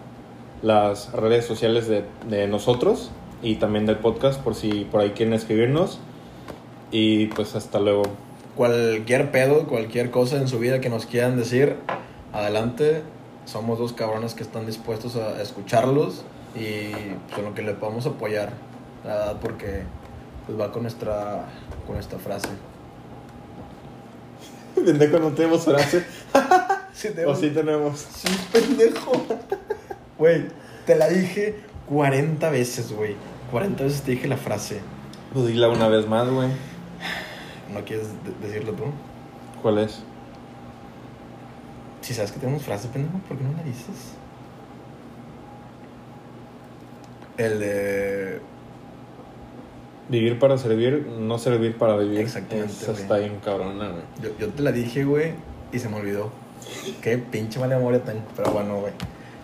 las 0.62 1.12
redes 1.12 1.46
sociales 1.46 1.88
de, 1.88 2.04
de 2.30 2.48
nosotros 2.48 3.12
y 3.42 3.56
también 3.56 3.86
del 3.86 3.98
podcast 3.98 4.42
por 4.42 4.56
si 4.56 4.86
por 4.86 5.02
ahí 5.02 5.12
quieren 5.12 5.34
escribirnos. 5.34 6.00
Y 6.92 7.28
pues 7.28 7.56
hasta 7.56 7.80
luego. 7.80 8.04
Cualquier 8.56 9.32
pedo, 9.32 9.68
cualquier 9.68 10.12
cosa 10.12 10.38
en 10.38 10.48
su 10.48 10.60
vida 10.60 10.80
que 10.80 10.90
nos 10.90 11.06
quieran 11.06 11.36
decir, 11.36 11.76
adelante. 12.32 13.02
Somos 13.44 13.80
dos 13.80 13.92
cabrones 13.92 14.34
que 14.34 14.44
están 14.44 14.66
dispuestos 14.66 15.18
a 15.18 15.42
escucharlos 15.42 16.24
y 16.58 16.92
pues, 17.28 17.40
en 17.40 17.46
lo 17.46 17.54
que 17.54 17.62
le 17.62 17.74
podamos 17.74 18.06
apoyar, 18.06 18.52
la 19.06 19.14
verdad, 19.16 19.38
porque 19.42 19.84
pues 20.46 20.60
va 20.60 20.72
con 20.72 20.84
nuestra, 20.84 21.46
con 21.86 21.98
esta 21.98 22.18
frase. 22.18 22.50
Pendejo, 24.76 25.20
no 25.20 25.32
tenemos 25.32 25.64
frase. 25.66 26.06
Sí, 26.94 27.10
O 27.28 27.36
sí 27.36 27.52
tenemos. 27.52 28.00
Sí, 28.00 28.28
pendejo. 28.52 29.12
Güey, 30.18 30.48
te 30.88 30.96
la 30.96 31.08
dije 31.08 31.60
40 31.88 32.50
veces, 32.50 32.92
güey. 32.92 33.16
40 33.52 33.84
veces 33.84 34.02
te 34.02 34.12
dije 34.14 34.28
la 34.28 34.36
frase. 34.38 34.80
Pues 35.32 35.46
dila 35.46 35.70
una 35.70 35.90
vez 35.90 36.08
más, 36.08 36.28
güey. 36.28 36.48
¿No 37.72 37.86
quieres 37.86 38.08
de- 38.24 38.48
decirlo 38.48 38.72
tú? 38.74 38.86
¿Cuál 39.62 39.78
es? 39.78 40.00
Si 42.02 42.16
sabes 42.16 42.32
que 42.32 42.40
tenemos 42.40 42.64
frase, 42.64 42.88
pendejo, 42.88 43.20
¿por 43.28 43.38
qué 43.38 43.44
no 43.44 43.52
la 43.56 43.62
dices? 43.64 44.14
El 47.38 47.60
de... 47.60 48.40
Vivir 50.10 50.40
para 50.40 50.58
servir, 50.58 51.06
no 51.20 51.38
servir 51.38 51.78
para 51.78 51.98
vivir. 51.98 52.20
Exactamente, 52.22 52.72
Esa 52.72 52.94
está 52.94 53.18
bien 53.18 53.40
cabrona, 53.44 53.90
güey. 53.90 54.04
Yo, 54.24 54.30
yo 54.40 54.48
te 54.54 54.64
la 54.64 54.72
dije, 54.72 55.04
güey, 55.04 55.34
y 55.74 55.80
se 55.80 55.90
me 55.90 55.98
olvidó. 55.98 56.32
Qué 57.02 57.18
pinche 57.18 57.60
mala 57.60 57.76
memoria 57.78 58.02
tengo. 58.04 58.22
Pero 58.36 58.52
bueno, 58.52 58.80
güey. 58.80 58.94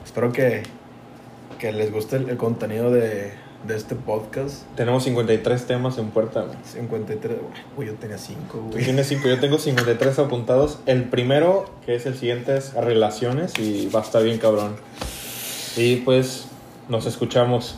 Espero 0.05 0.31
que, 0.31 0.63
que 1.59 1.73
les 1.73 1.91
guste 1.91 2.15
el, 2.15 2.29
el 2.29 2.37
contenido 2.37 2.91
de, 2.91 3.33
de 3.67 3.75
este 3.75 3.95
podcast. 3.95 4.63
Tenemos 4.77 5.03
53 5.03 5.65
temas 5.67 5.97
en 5.97 6.11
puerta, 6.11 6.43
güey. 6.43 6.57
53. 6.63 7.37
Güey, 7.75 7.87
yo 7.89 7.95
tenía 7.95 8.17
5, 8.17 8.39
Tú 8.49 8.61
güey. 8.71 8.85
tienes 8.85 9.05
5, 9.07 9.27
yo 9.27 9.39
tengo 9.41 9.57
53 9.57 10.17
apuntados. 10.19 10.79
El 10.85 11.03
primero, 11.09 11.69
que 11.85 11.95
es 11.95 12.05
el 12.05 12.15
siguiente, 12.15 12.55
es 12.55 12.73
relaciones 12.73 13.59
y 13.59 13.89
va 13.93 13.99
a 13.99 14.03
estar 14.03 14.23
bien 14.23 14.37
cabrón. 14.37 14.77
Y 15.75 15.97
pues 15.97 16.47
nos 16.89 17.05
escuchamos. 17.05 17.77